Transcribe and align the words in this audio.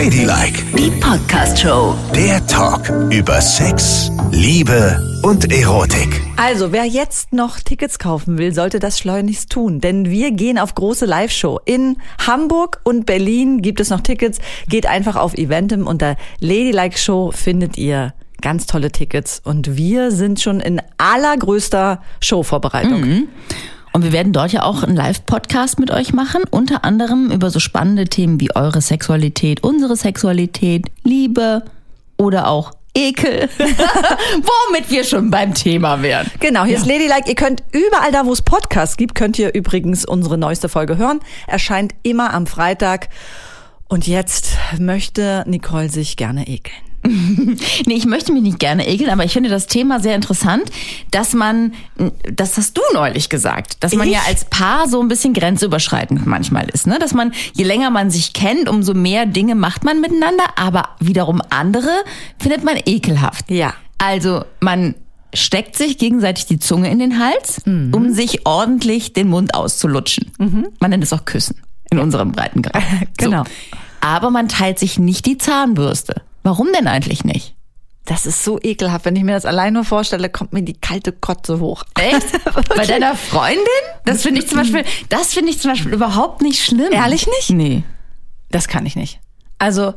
Ladylike, 0.00 0.64
Die 0.78 0.90
Podcast-Show. 0.92 1.94
der 2.14 2.46
Talk 2.46 2.88
über 3.12 3.38
Sex, 3.42 4.10
Liebe 4.30 4.98
und 5.22 5.52
Erotik. 5.52 6.22
Also, 6.38 6.72
wer 6.72 6.86
jetzt 6.86 7.34
noch 7.34 7.60
Tickets 7.60 7.98
kaufen 7.98 8.38
will, 8.38 8.54
sollte 8.54 8.78
das 8.78 8.98
schleunigst 8.98 9.50
tun, 9.50 9.78
denn 9.78 10.08
wir 10.08 10.30
gehen 10.30 10.58
auf 10.58 10.74
große 10.74 11.04
Live-Show. 11.04 11.60
In 11.66 11.98
Hamburg 12.26 12.80
und 12.82 13.04
Berlin 13.04 13.60
gibt 13.60 13.78
es 13.78 13.90
noch 13.90 14.00
Tickets. 14.00 14.38
Geht 14.70 14.86
einfach 14.86 15.16
auf 15.16 15.34
Eventim 15.34 15.86
unter 15.86 16.16
Ladylike 16.38 16.96
Show 16.96 17.30
findet 17.30 17.76
ihr 17.76 18.14
ganz 18.40 18.64
tolle 18.64 18.90
Tickets 18.90 19.42
und 19.44 19.76
wir 19.76 20.12
sind 20.12 20.40
schon 20.40 20.60
in 20.60 20.80
allergrößter 20.96 22.00
Showvorbereitung. 22.22 23.28
Und 23.92 24.04
wir 24.04 24.12
werden 24.12 24.32
dort 24.32 24.52
ja 24.52 24.62
auch 24.62 24.82
einen 24.82 24.94
Live-Podcast 24.94 25.80
mit 25.80 25.90
euch 25.90 26.12
machen, 26.12 26.42
unter 26.50 26.84
anderem 26.84 27.30
über 27.30 27.50
so 27.50 27.58
spannende 27.58 28.04
Themen 28.04 28.40
wie 28.40 28.54
eure 28.54 28.80
Sexualität, 28.80 29.62
unsere 29.64 29.96
Sexualität, 29.96 30.86
Liebe 31.02 31.64
oder 32.16 32.48
auch 32.48 32.72
Ekel. 32.94 33.48
Womit 33.58 34.90
wir 34.90 35.04
schon 35.04 35.30
beim 35.30 35.54
Thema 35.54 36.02
wären. 36.02 36.30
Genau, 36.40 36.64
hier 36.64 36.76
ist 36.76 36.86
Ladylike. 36.86 37.28
Ihr 37.28 37.34
könnt 37.34 37.62
überall 37.72 38.12
da, 38.12 38.26
wo 38.26 38.32
es 38.32 38.42
Podcasts 38.42 38.96
gibt, 38.96 39.14
könnt 39.14 39.38
ihr 39.38 39.54
übrigens 39.54 40.04
unsere 40.04 40.38
neueste 40.38 40.68
Folge 40.68 40.96
hören. 40.96 41.20
Erscheint 41.46 41.94
immer 42.02 42.32
am 42.32 42.46
Freitag. 42.46 43.08
Und 43.88 44.06
jetzt 44.06 44.56
möchte 44.78 45.44
Nicole 45.46 45.88
sich 45.88 46.16
gerne 46.16 46.46
ekeln. 46.46 46.89
Nee, 47.86 47.94
ich 47.94 48.06
möchte 48.06 48.32
mich 48.32 48.42
nicht 48.42 48.58
gerne 48.58 48.86
ekeln, 48.86 49.10
aber 49.10 49.24
ich 49.24 49.32
finde 49.32 49.48
das 49.48 49.66
Thema 49.66 50.00
sehr 50.00 50.14
interessant, 50.14 50.64
dass 51.10 51.32
man, 51.32 51.72
das 52.32 52.56
hast 52.56 52.76
du 52.76 52.82
neulich 52.92 53.28
gesagt, 53.28 53.82
dass 53.82 53.94
man 53.94 54.06
Ich? 54.08 54.14
ja 54.14 54.20
als 54.26 54.44
Paar 54.44 54.88
so 54.88 55.00
ein 55.00 55.08
bisschen 55.08 55.32
grenzüberschreitend 55.32 56.26
manchmal 56.26 56.68
ist, 56.68 56.86
ne? 56.86 56.98
Dass 56.98 57.14
man, 57.14 57.32
je 57.54 57.64
länger 57.64 57.90
man 57.90 58.10
sich 58.10 58.32
kennt, 58.32 58.68
umso 58.68 58.94
mehr 58.94 59.26
Dinge 59.26 59.54
macht 59.54 59.84
man 59.84 60.00
miteinander, 60.00 60.44
aber 60.56 60.90
wiederum 61.00 61.40
andere 61.50 61.90
findet 62.38 62.64
man 62.64 62.76
ekelhaft. 62.84 63.50
Ja. 63.50 63.74
Also, 63.98 64.44
man 64.60 64.94
steckt 65.34 65.76
sich 65.76 65.98
gegenseitig 65.98 66.46
die 66.46 66.58
Zunge 66.58 66.90
in 66.90 66.98
den 66.98 67.18
Hals, 67.18 67.62
um 67.66 68.12
sich 68.12 68.46
ordentlich 68.46 69.12
den 69.12 69.28
Mund 69.28 69.54
auszulutschen. 69.54 70.30
Man 70.80 70.90
nennt 70.90 71.04
es 71.04 71.12
auch 71.12 71.24
Küssen 71.24 71.56
in 71.90 71.98
unserem 71.98 72.32
Breitengrad. 72.32 72.82
Genau. 73.16 73.44
So. 73.44 73.50
Aber 74.00 74.30
man 74.30 74.48
teilt 74.48 74.78
sich 74.78 74.98
nicht 74.98 75.26
die 75.26 75.36
Zahnbürste. 75.36 76.22
Warum 76.42 76.68
denn 76.72 76.86
eigentlich 76.86 77.24
nicht? 77.24 77.54
Das 78.06 78.26
ist 78.26 78.42
so 78.42 78.58
ekelhaft. 78.60 79.04
Wenn 79.04 79.14
ich 79.14 79.22
mir 79.22 79.32
das 79.32 79.44
allein 79.44 79.74
nur 79.74 79.84
vorstelle, 79.84 80.30
kommt 80.30 80.52
mir 80.52 80.62
die 80.62 80.74
kalte 80.74 81.12
Kotze 81.12 81.60
hoch. 81.60 81.84
Echt? 81.98 82.26
Bei 82.76 82.86
deiner 82.86 83.14
Freundin? 83.14 83.60
Das 84.04 84.22
finde 84.22 84.40
ich 84.40 84.48
zum 84.48 84.58
Beispiel, 84.58 84.84
das 85.08 85.34
finde 85.34 85.50
ich 85.50 85.60
zum 85.60 85.70
Beispiel 85.70 85.92
überhaupt 85.92 86.42
nicht 86.42 86.64
schlimm. 86.64 86.92
Ehrlich 86.92 87.26
nicht? 87.26 87.50
Nee. 87.50 87.84
Das 88.50 88.66
kann 88.68 88.86
ich 88.86 88.96
nicht. 88.96 89.20
Also, 89.58 89.94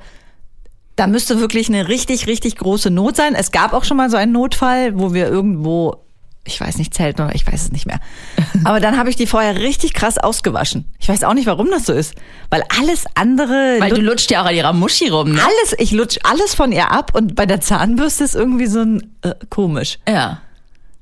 da 0.95 1.07
müsste 1.07 1.39
wirklich 1.39 1.69
eine 1.69 1.87
richtig, 1.87 2.27
richtig 2.27 2.57
große 2.57 2.91
Not 2.91 3.15
sein. 3.15 3.33
Es 3.33 3.51
gab 3.51 3.73
auch 3.73 3.83
schon 3.83 3.97
mal 3.97 4.09
so 4.09 4.17
einen 4.17 4.31
Notfall, 4.31 4.99
wo 4.99 5.13
wir 5.13 5.27
irgendwo, 5.27 6.02
ich 6.45 6.59
weiß 6.59 6.77
nicht, 6.77 6.93
Zelt 6.93 7.19
oder 7.19 7.33
ich 7.33 7.47
weiß 7.47 7.63
es 7.63 7.71
nicht 7.71 7.85
mehr. 7.85 7.99
Aber 8.63 8.79
dann 8.79 8.97
habe 8.97 9.09
ich 9.09 9.15
die 9.15 9.27
vorher 9.27 9.55
richtig 9.59 9.93
krass 9.93 10.17
ausgewaschen. 10.17 10.85
Ich 10.99 11.07
weiß 11.07 11.23
auch 11.23 11.33
nicht, 11.33 11.45
warum 11.45 11.69
das 11.71 11.85
so 11.85 11.93
ist. 11.93 12.15
Weil 12.49 12.63
alles 12.79 13.05
andere. 13.15 13.77
Weil 13.79 13.91
du 13.91 14.01
lutscht 14.01 14.29
ja 14.31 14.41
auch 14.41 14.47
an 14.47 14.55
ihrer 14.55 14.73
Muschi 14.73 15.07
rum, 15.07 15.31
ne? 15.31 15.41
alles, 15.41 15.75
ich 15.77 15.91
lutsch 15.91 16.17
alles 16.23 16.53
von 16.53 16.71
ihr 16.71 16.91
ab 16.91 17.11
und 17.13 17.35
bei 17.35 17.45
der 17.45 17.61
Zahnbürste 17.61 18.23
ist 18.23 18.35
irgendwie 18.35 18.67
so 18.67 18.81
ein 18.81 19.15
äh, 19.21 19.33
komisch. 19.49 19.99
Ja. 20.07 20.41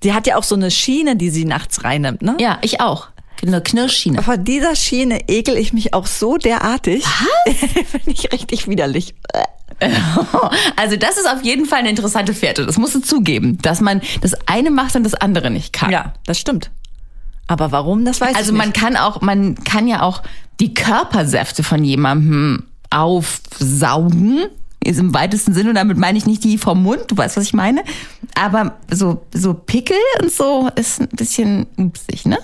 Die 0.03 0.13
hat 0.13 0.27
ja 0.27 0.37
auch 0.37 0.43
so 0.43 0.55
eine 0.55 0.71
Schiene, 0.71 1.15
die 1.15 1.29
sie 1.29 1.45
nachts 1.45 1.83
reinnimmt, 1.83 2.21
ne? 2.21 2.35
Ja, 2.39 2.57
ich 2.61 2.81
auch. 2.81 3.09
Eine 3.45 3.61
Knirschschiene. 3.61 4.21
Vor 4.21 4.37
dieser 4.37 4.75
Schiene 4.75 5.27
ekel 5.27 5.57
ich 5.57 5.73
mich 5.73 5.95
auch 5.95 6.05
so 6.05 6.37
derartig. 6.37 7.03
Was? 7.45 7.55
Finde 7.91 8.11
ich 8.11 8.31
richtig 8.31 8.67
widerlich. 8.67 9.15
Also 10.75 10.95
das 10.97 11.17
ist 11.17 11.27
auf 11.29 11.43
jeden 11.43 11.65
Fall 11.65 11.79
eine 11.79 11.89
interessante 11.89 12.33
Fährte. 12.33 12.65
Das 12.65 12.77
musst 12.77 12.95
du 12.95 12.99
zugeben, 13.01 13.57
dass 13.61 13.81
man 13.81 14.01
das 14.21 14.33
eine 14.47 14.71
macht 14.71 14.95
und 14.95 15.03
das 15.03 15.13
andere 15.13 15.49
nicht 15.51 15.73
kann. 15.73 15.91
Ja, 15.91 16.13
das 16.25 16.39
stimmt. 16.39 16.71
Aber 17.47 17.71
warum, 17.71 18.05
das 18.05 18.21
weiß 18.21 18.35
Also 18.35 18.51
ich 18.51 18.57
man 18.57 18.69
nicht. 18.69 18.79
kann 18.79 18.95
auch, 18.97 19.21
man 19.21 19.55
kann 19.63 19.87
ja 19.87 20.01
auch 20.01 20.21
die 20.59 20.73
Körpersäfte 20.73 21.63
von 21.63 21.83
jemandem 21.83 22.63
aufsaugen. 22.89 24.45
Ist 24.83 24.99
im 24.99 25.13
weitesten 25.13 25.53
Sinne, 25.53 25.69
und 25.69 25.75
damit 25.75 25.97
meine 25.97 26.17
ich 26.17 26.25
nicht 26.25 26.43
die 26.43 26.57
vom 26.57 26.81
Mund, 26.81 27.03
du 27.07 27.15
weißt, 27.15 27.37
was 27.37 27.43
ich 27.43 27.53
meine. 27.53 27.83
Aber 28.33 28.77
so, 28.89 29.23
so 29.31 29.53
Pickel 29.53 29.95
und 30.21 30.31
so 30.31 30.69
ist 30.75 31.01
ein 31.01 31.07
bisschen 31.09 31.67
upsig, 31.77 32.25
ne? 32.25 32.39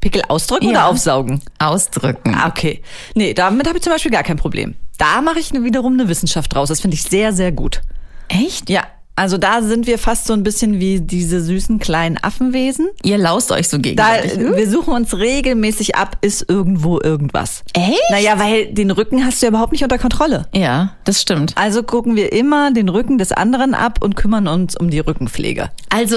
Pickel 0.00 0.22
ausdrücken 0.28 0.64
Ja. 0.66 0.70
oder 0.70 0.86
aufsaugen? 0.88 1.40
Ausdrücken. 1.58 2.34
Ah, 2.34 2.48
okay. 2.48 2.82
Nee, 3.14 3.34
damit 3.34 3.66
habe 3.68 3.78
ich 3.78 3.84
zum 3.84 3.92
Beispiel 3.92 4.10
gar 4.10 4.22
kein 4.22 4.36
Problem. 4.36 4.74
Da 4.98 5.20
mache 5.20 5.38
ich 5.38 5.52
ne- 5.52 5.62
wiederum 5.64 5.94
eine 5.94 6.08
Wissenschaft 6.08 6.54
draus. 6.54 6.68
Das 6.68 6.80
finde 6.80 6.94
ich 6.94 7.02
sehr, 7.02 7.32
sehr 7.32 7.52
gut. 7.52 7.82
Echt? 8.28 8.70
Ja, 8.70 8.84
also 9.20 9.36
da 9.36 9.60
sind 9.60 9.86
wir 9.86 9.98
fast 9.98 10.26
so 10.26 10.32
ein 10.32 10.42
bisschen 10.42 10.80
wie 10.80 11.00
diese 11.00 11.42
süßen 11.42 11.78
kleinen 11.78 12.16
Affenwesen. 12.22 12.88
Ihr 13.02 13.18
laust 13.18 13.52
euch 13.52 13.68
so 13.68 13.76
Da, 13.76 13.82
gegenseitig. 13.82 14.38
wir 14.56 14.70
suchen 14.70 14.94
uns 14.94 15.14
regelmäßig 15.16 15.94
ab, 15.94 16.16
ist 16.22 16.46
irgendwo 16.48 16.98
irgendwas. 17.02 17.62
Echt? 17.74 18.00
Naja, 18.10 18.38
weil 18.38 18.72
den 18.72 18.90
Rücken 18.90 19.22
hast 19.24 19.42
du 19.42 19.46
ja 19.46 19.50
überhaupt 19.50 19.72
nicht 19.72 19.82
unter 19.82 19.98
Kontrolle. 19.98 20.46
ja, 20.54 20.94
das 21.04 21.20
stimmt. 21.20 21.52
Also 21.56 21.82
gucken 21.82 22.16
wir 22.16 22.32
immer 22.32 22.72
den 22.72 22.88
Rücken 22.88 23.18
des 23.18 23.32
anderen 23.32 23.74
ab 23.74 23.98
und 24.02 24.16
kümmern 24.16 24.48
uns 24.48 24.74
um 24.76 24.88
die 24.88 25.00
Rückenpflege. 25.00 25.68
Also 25.90 26.16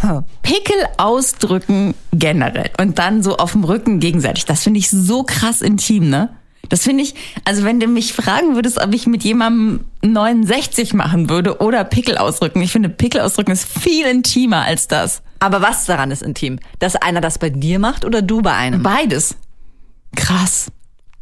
Pickel 0.42 0.76
ausdrücken 0.96 1.94
generell 2.12 2.70
und 2.80 2.98
dann 2.98 3.22
so 3.22 3.36
auf 3.36 3.52
dem 3.52 3.64
Rücken 3.64 4.00
gegenseitig. 4.00 4.44
Das 4.46 4.62
finde 4.62 4.78
ich 4.78 4.88
so 4.88 5.22
krass 5.22 5.60
intim, 5.60 6.08
ne? 6.08 6.30
Das 6.68 6.82
finde 6.82 7.02
ich, 7.02 7.14
also 7.44 7.64
wenn 7.64 7.80
du 7.80 7.86
mich 7.86 8.12
fragen 8.12 8.54
würdest, 8.54 8.78
ob 8.78 8.92
ich 8.94 9.06
mit 9.06 9.24
jemandem 9.24 9.86
69 10.02 10.92
machen 10.92 11.30
würde 11.30 11.60
oder 11.62 11.82
Pickel 11.84 12.18
ausdrücken. 12.18 12.60
Ich 12.60 12.72
finde, 12.72 12.88
Pickel 12.90 13.20
ausdrücken 13.22 13.52
ist 13.52 13.66
viel 13.66 14.06
intimer 14.06 14.62
als 14.62 14.86
das. 14.86 15.22
Aber 15.38 15.62
was 15.62 15.86
daran 15.86 16.10
ist 16.10 16.22
intim? 16.22 16.58
Dass 16.78 16.96
einer 16.96 17.20
das 17.20 17.38
bei 17.38 17.48
dir 17.48 17.78
macht 17.78 18.04
oder 18.04 18.20
du 18.22 18.42
bei 18.42 18.52
einem? 18.54 18.82
Beides. 18.82 19.36
Krass. 20.16 20.70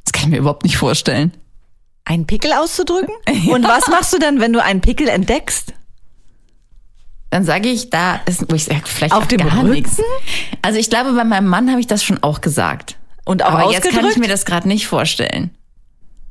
Das 0.05 0.13
kann 0.13 0.25
ich 0.25 0.31
mir 0.31 0.39
überhaupt 0.39 0.65
nicht 0.65 0.79
vorstellen. 0.79 1.33
Einen 2.05 2.27
Pickel 2.27 2.53
auszudrücken? 2.53 3.15
Und 3.51 3.65
was 3.65 3.89
machst 3.89 4.13
du 4.13 4.19
dann, 4.19 4.41
wenn 4.41 4.53
du 4.53 4.63
einen 4.63 4.81
Pickel 4.81 5.09
entdeckst? 5.09 5.75
Dann 7.31 7.45
sage 7.45 7.69
ich, 7.69 7.91
da 7.91 8.17
ist, 8.27 8.51
wo 8.51 8.55
ich 8.55 8.65
sage, 8.65 8.83
vielleicht 8.85 9.13
Auf 9.13 9.27
dem 9.27 9.39
gar 9.39 9.59
Rücken? 9.59 9.71
nichts. 9.71 10.01
Also 10.63 10.79
ich 10.79 10.89
glaube, 10.89 11.13
bei 11.13 11.25
meinem 11.25 11.49
Mann 11.49 11.69
habe 11.71 11.81
ich 11.81 11.87
das 11.87 12.03
schon 12.03 12.23
auch 12.23 12.41
gesagt. 12.41 12.97
Und 13.27 13.45
auch 13.45 13.51
Aber 13.51 13.73
jetzt 13.73 13.91
kann 13.91 14.07
ich 14.07 14.17
mir 14.17 14.29
das 14.29 14.47
gerade 14.47 14.67
nicht 14.67 14.87
vorstellen. 14.87 15.51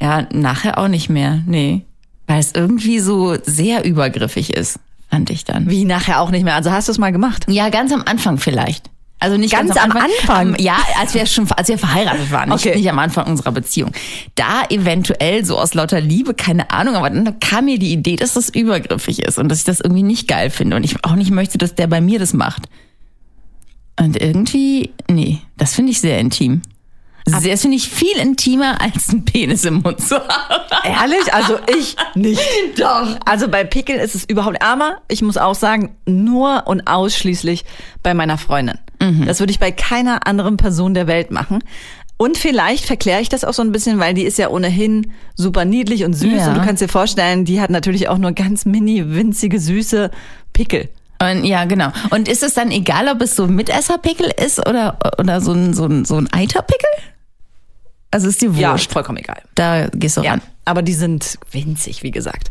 Ja, 0.02 0.28
nachher 0.32 0.80
auch 0.80 0.88
nicht 0.88 1.10
mehr. 1.10 1.44
Nee. 1.46 1.84
Weil 2.26 2.40
es 2.40 2.54
irgendwie 2.54 3.00
so 3.00 3.38
sehr 3.46 3.86
übergriffig 3.86 4.52
ist, 4.56 4.80
fand 5.12 5.30
ich 5.30 5.46
dann. 5.46 5.70
Wie 5.70 5.86
nachher 5.86 6.20
auch 6.22 6.32
nicht 6.32 6.44
mehr. 6.44 6.56
Also 6.56 6.72
hast 6.72 6.88
du 6.88 6.92
es 6.92 6.98
mal 6.98 7.12
gemacht? 7.12 7.46
Ja, 7.48 7.70
ganz 7.70 7.92
am 7.94 8.02
Anfang 8.06 8.40
vielleicht. 8.40 8.90
Also 9.20 9.38
nicht 9.38 9.54
ganz, 9.54 9.74
Ganz 9.74 9.82
am 9.96 10.02
Anfang? 10.02 10.50
Ähm, 10.50 10.56
Ja, 10.60 10.78
als 11.00 11.14
wir 11.14 11.26
schon, 11.26 11.50
als 11.52 11.68
wir 11.70 11.78
verheiratet 11.78 12.32
waren, 12.32 12.50
nicht, 12.50 12.66
Okay. 12.66 12.76
nicht 12.78 12.90
am 12.90 13.00
Anfang 13.00 13.26
unserer 13.28 13.52
Beziehung. 13.52 13.92
Da 14.36 14.64
eventuell 14.70 15.46
so 15.46 15.58
aus 15.58 15.74
lauter 15.74 16.02
Liebe, 16.02 16.34
keine 16.34 16.70
Ahnung, 16.72 16.96
aber 16.96 17.10
dann 17.10 17.40
kam 17.40 17.66
mir 17.66 17.80
die 17.80 17.94
Idee, 17.94 18.18
dass 18.18 18.34
das 18.34 18.50
übergriffig 18.50 19.20
ist 19.24 19.38
und 19.38 19.50
dass 19.50 19.60
ich 19.60 19.64
das 19.64 19.80
irgendwie 19.80 20.04
nicht 20.04 20.28
geil 20.28 20.50
finde 20.50 20.76
und 20.76 20.84
ich 20.84 21.04
auch 21.06 21.16
nicht 21.16 21.32
möchte, 21.32 21.58
dass 21.58 21.76
der 21.76 21.88
bei 21.88 22.02
mir 22.02 22.20
das 22.20 22.34
macht. 22.34 22.68
Und 24.00 24.22
irgendwie, 24.22 24.92
nee, 25.10 25.40
das 25.58 25.74
finde 25.74 25.92
ich 25.92 26.02
sehr 26.02 26.20
intim. 26.20 26.62
Sehr, 27.28 27.52
das 27.54 27.62
finde 27.62 27.78
ich 27.78 27.90
viel 27.90 28.18
intimer, 28.18 28.80
als 28.82 29.10
einen 29.10 29.26
Penis 29.26 29.66
im 29.66 29.82
Mund 29.82 30.00
zu 30.00 30.16
haben. 30.16 30.64
Ehrlich? 30.84 31.34
Also 31.34 31.58
ich 31.76 31.96
nicht. 32.14 32.42
Doch. 32.78 33.18
Also 33.26 33.48
bei 33.48 33.64
Pickeln 33.64 34.00
ist 34.00 34.14
es 34.14 34.26
überhaupt 34.26 34.62
aber 34.62 34.98
ich 35.08 35.22
muss 35.22 35.38
auch 35.38 35.56
sagen, 35.56 35.96
nur 36.06 36.68
und 36.68 36.88
ausschließlich 36.88 37.66
bei 38.04 38.14
meiner 38.14 38.38
Freundin. 38.38 38.78
Das 39.26 39.40
würde 39.40 39.52
ich 39.52 39.60
bei 39.60 39.72
keiner 39.72 40.26
anderen 40.28 40.58
Person 40.58 40.94
der 40.94 41.08
Welt 41.08 41.32
machen. 41.32 41.64
Und 42.18 42.38
vielleicht 42.38 42.86
verkläre 42.86 43.22
ich 43.22 43.30
das 43.30 43.44
auch 43.44 43.54
so 43.54 43.62
ein 43.62 43.72
bisschen, 43.72 44.00
weil 44.00 44.14
die 44.14 44.24
ist 44.24 44.38
ja 44.38 44.50
ohnehin 44.50 45.12
super 45.36 45.66
niedlich 45.66 46.06
und 46.06 46.14
süß. 46.14 46.32
Ja. 46.32 46.48
Und 46.48 46.56
du 46.56 46.64
kannst 46.64 46.82
dir 46.82 46.88
vorstellen, 46.88 47.44
die 47.44 47.60
hat 47.60 47.70
natürlich 47.70 48.08
auch 48.08 48.18
nur 48.18 48.32
ganz 48.32 48.66
mini, 48.66 49.04
winzige, 49.14 49.60
süße 49.60 50.12
Pickel. 50.54 50.90
Und, 51.22 51.44
ja, 51.44 51.66
genau. 51.66 51.92
Und 52.12 52.28
ist 52.28 52.44
es 52.44 52.54
dann 52.54 52.72
egal, 52.72 53.10
ob 53.10 53.22
es 53.22 53.36
so 53.36 53.48
Mitesserpickel 53.48 54.32
ist 54.44 54.66
oder, 54.66 54.98
oder 55.18 55.42
so 55.42 55.52
ein, 55.52 55.74
so 55.74 55.86
ein, 55.86 56.06
so 56.06 56.16
ein 56.16 56.32
Eiterpickel? 56.32 56.90
Also 58.16 58.30
ist 58.30 58.42
dir 58.42 58.50
Ja, 58.52 58.72
wurscht. 58.72 58.94
vollkommen 58.94 59.18
egal. 59.18 59.42
Da 59.56 59.88
gehst 59.90 60.16
du 60.16 60.22
Ja, 60.22 60.32
ran. 60.32 60.42
aber 60.64 60.82
die 60.82 60.94
sind 60.94 61.38
winzig, 61.52 62.02
wie 62.02 62.12
gesagt. 62.12 62.50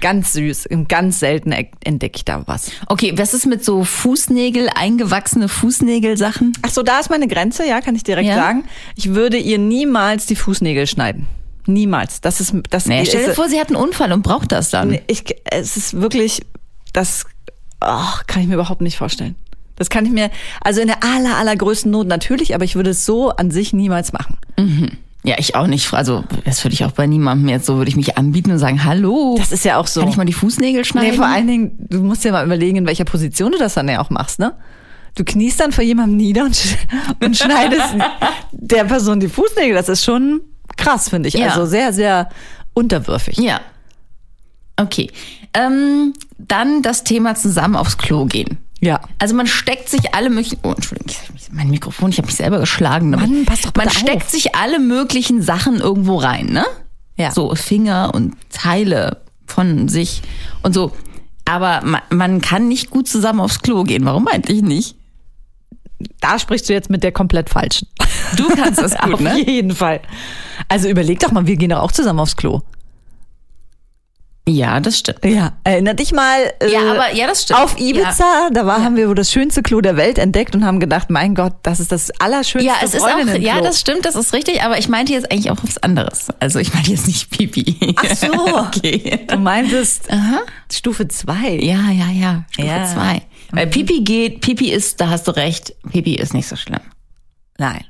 Ganz 0.00 0.32
süß. 0.32 0.66
Und 0.66 0.88
ganz 0.88 1.20
selten 1.20 1.52
entdecke 1.52 2.16
ich 2.16 2.24
da 2.24 2.42
was. 2.46 2.72
Okay, 2.88 3.12
was 3.16 3.32
ist 3.34 3.46
mit 3.46 3.64
so 3.64 3.84
Fußnägel, 3.84 4.68
eingewachsene 4.74 5.48
Fußnägelsachen? 5.48 6.54
Ach 6.62 6.70
so, 6.70 6.82
da 6.82 6.98
ist 6.98 7.08
meine 7.08 7.28
Grenze, 7.28 7.64
ja, 7.68 7.80
kann 7.80 7.94
ich 7.94 8.02
direkt 8.02 8.26
Ja? 8.28 8.34
sagen. 8.34 8.64
Ich 8.96 9.14
würde 9.14 9.36
ihr 9.36 9.58
niemals 9.58 10.26
die 10.26 10.34
Fußnägel 10.34 10.88
schneiden. 10.88 11.26
Niemals. 11.66 12.20
Das 12.20 12.40
ist 12.40 12.52
das 12.70 12.86
Nee, 12.86 13.04
stell 13.06 13.26
dir 13.26 13.34
vor, 13.34 13.48
sie 13.48 13.60
hat 13.60 13.68
einen 13.68 13.76
Unfall 13.76 14.12
und 14.12 14.22
braucht 14.22 14.50
das 14.50 14.70
dann. 14.70 14.98
ich, 15.06 15.24
es 15.44 15.76
ist 15.76 16.00
wirklich 16.00 16.40
das 16.92 17.26
oh, 17.80 18.18
kann 18.26 18.42
ich 18.42 18.48
mir 18.48 18.54
überhaupt 18.54 18.80
nicht 18.80 18.96
vorstellen. 18.98 19.36
Das 19.76 19.88
kann 19.88 20.04
ich 20.04 20.12
mir 20.12 20.30
also 20.62 20.80
in 20.82 20.88
der 20.88 21.02
aller 21.04 21.36
allergrößten 21.38 21.90
Not 21.90 22.06
natürlich, 22.06 22.54
aber 22.54 22.64
ich 22.64 22.74
würde 22.74 22.90
es 22.90 23.06
so 23.06 23.30
an 23.30 23.50
sich 23.50 23.72
niemals 23.72 24.12
machen. 24.12 24.36
Ja, 25.22 25.34
ich 25.38 25.54
auch 25.54 25.66
nicht. 25.66 25.92
Also, 25.92 26.24
das 26.44 26.64
würde 26.64 26.74
ich 26.74 26.84
auch 26.84 26.92
bei 26.92 27.06
niemandem 27.06 27.48
jetzt 27.48 27.66
so, 27.66 27.76
würde 27.76 27.90
ich 27.90 27.96
mich 27.96 28.16
anbieten 28.16 28.50
und 28.52 28.58
sagen, 28.58 28.84
hallo. 28.84 29.36
Das 29.38 29.52
ist 29.52 29.64
ja 29.64 29.76
auch 29.76 29.86
so. 29.86 30.00
Kann 30.00 30.08
ich 30.08 30.16
mal 30.16 30.24
die 30.24 30.32
Fußnägel 30.32 30.84
schneiden? 30.84 31.10
Nee, 31.10 31.16
vor 31.16 31.26
allen 31.26 31.46
Dingen, 31.46 31.72
du 31.78 32.02
musst 32.02 32.24
dir 32.24 32.32
mal 32.32 32.44
überlegen, 32.44 32.78
in 32.78 32.86
welcher 32.86 33.04
Position 33.04 33.52
du 33.52 33.58
das 33.58 33.74
dann 33.74 33.88
ja 33.88 34.00
auch 34.00 34.10
machst, 34.10 34.38
ne? 34.38 34.54
Du 35.16 35.24
kniest 35.24 35.60
dann 35.60 35.72
vor 35.72 35.84
jemandem 35.84 36.16
nieder 36.16 36.44
und, 36.44 36.56
sch 36.56 36.76
und 37.24 37.36
schneidest 37.36 37.96
der 38.52 38.84
Person 38.84 39.20
die 39.20 39.28
Fußnägel. 39.28 39.74
Das 39.74 39.88
ist 39.88 40.04
schon 40.04 40.40
krass, 40.76 41.10
finde 41.10 41.28
ich. 41.28 41.34
Ja. 41.34 41.48
Also 41.48 41.66
sehr, 41.66 41.92
sehr 41.92 42.30
unterwürfig. 42.72 43.36
Ja. 43.38 43.60
Okay. 44.76 45.10
Ähm, 45.52 46.14
dann 46.38 46.80
das 46.80 47.04
Thema 47.04 47.34
zusammen 47.34 47.76
aufs 47.76 47.98
Klo 47.98 48.24
gehen. 48.24 48.58
Ja. 48.80 49.00
Also 49.18 49.34
man 49.34 49.46
steckt 49.46 49.88
sich 49.88 50.14
alle 50.14 50.30
möglichen. 50.30 50.58
Oh, 50.62 50.72
Entschuldigung, 50.72 51.14
mein 51.52 51.68
Mikrofon, 51.68 52.10
ich 52.10 52.18
habe 52.18 52.26
mich 52.26 52.36
selber 52.36 52.58
geschlagen. 52.58 53.10
Mann, 53.10 53.44
pass 53.44 53.62
doch 53.62 53.72
man 53.76 53.90
steckt 53.90 54.24
auf. 54.24 54.30
sich 54.30 54.54
alle 54.54 54.78
möglichen 54.78 55.42
Sachen 55.42 55.80
irgendwo 55.80 56.16
rein, 56.16 56.46
ne? 56.46 56.64
Ja. 57.16 57.30
So 57.32 57.54
Finger 57.54 58.12
und 58.14 58.34
Teile 58.50 59.18
von 59.46 59.88
sich 59.88 60.22
und 60.62 60.72
so. 60.74 60.92
Aber 61.44 61.82
man, 61.84 62.00
man 62.10 62.40
kann 62.40 62.68
nicht 62.68 62.90
gut 62.90 63.08
zusammen 63.08 63.40
aufs 63.40 63.60
Klo 63.60 63.82
gehen. 63.84 64.04
Warum 64.04 64.28
eigentlich 64.28 64.62
nicht? 64.62 64.96
Da 66.20 66.38
sprichst 66.38 66.68
du 66.68 66.72
jetzt 66.72 66.88
mit 66.88 67.02
der 67.02 67.12
komplett 67.12 67.50
falschen. 67.50 67.88
Du 68.36 68.48
kannst 68.48 68.80
das 68.80 68.96
gut, 69.02 69.14
Auf 69.14 69.20
ne? 69.20 69.38
jeden 69.38 69.74
Fall. 69.74 70.00
Also 70.68 70.88
überleg 70.88 71.18
doch 71.20 71.32
mal, 71.32 71.46
wir 71.46 71.56
gehen 71.56 71.70
doch 71.70 71.80
auch 71.80 71.92
zusammen 71.92 72.20
aufs 72.20 72.36
Klo. 72.36 72.62
Ja, 74.50 74.80
das 74.80 74.98
stimmt. 74.98 75.24
Ja. 75.24 75.52
Erinner 75.64 75.94
dich 75.94 76.12
mal. 76.12 76.52
Äh, 76.60 76.72
Ja, 76.72 76.80
aber 76.92 77.14
ja, 77.14 77.26
das 77.26 77.42
stimmt. 77.42 77.60
Auf 77.60 77.78
Ibiza, 77.78 78.50
da 78.52 78.66
war, 78.66 78.82
haben 78.82 78.96
wir 78.96 79.08
wohl 79.08 79.14
das 79.14 79.30
schönste 79.30 79.62
Klo 79.62 79.80
der 79.80 79.96
Welt 79.96 80.18
entdeckt 80.18 80.54
und 80.54 80.64
haben 80.64 80.80
gedacht, 80.80 81.10
mein 81.10 81.34
Gott, 81.34 81.54
das 81.62 81.78
ist 81.80 81.92
das 81.92 82.10
allerschönste 82.20 82.66
Ja, 82.68 82.76
es 82.82 82.94
ist 82.94 83.02
auch, 83.02 83.34
ja, 83.38 83.60
das 83.60 83.80
stimmt, 83.80 84.04
das 84.04 84.16
ist 84.16 84.32
richtig, 84.32 84.62
aber 84.62 84.78
ich 84.78 84.88
meinte 84.88 85.12
jetzt 85.12 85.30
eigentlich 85.30 85.50
auch 85.50 85.58
was 85.62 85.78
anderes. 85.78 86.28
Also 86.40 86.58
ich 86.58 86.74
meinte 86.74 86.90
jetzt 86.90 87.06
nicht 87.06 87.30
Pipi. 87.30 87.94
Ach 87.96 88.14
so. 88.16 88.32
okay. 88.58 89.26
Du 89.28 89.36
meintest 89.38 90.08
Stufe 90.72 91.06
2. 91.08 91.58
Ja, 91.62 91.90
ja, 91.90 92.10
ja. 92.12 92.44
Stufe 92.50 92.68
Ja. 92.68 92.84
zwei. 92.86 93.22
Weil 93.52 93.66
Pipi 93.66 94.00
geht, 94.02 94.40
Pipi 94.40 94.70
ist, 94.70 95.00
da 95.00 95.08
hast 95.10 95.26
du 95.26 95.32
recht, 95.32 95.74
Pipi 95.90 96.14
ist 96.14 96.34
nicht 96.34 96.48
so 96.48 96.56
schlimm. 96.56 96.80
Nein. 97.58 97.84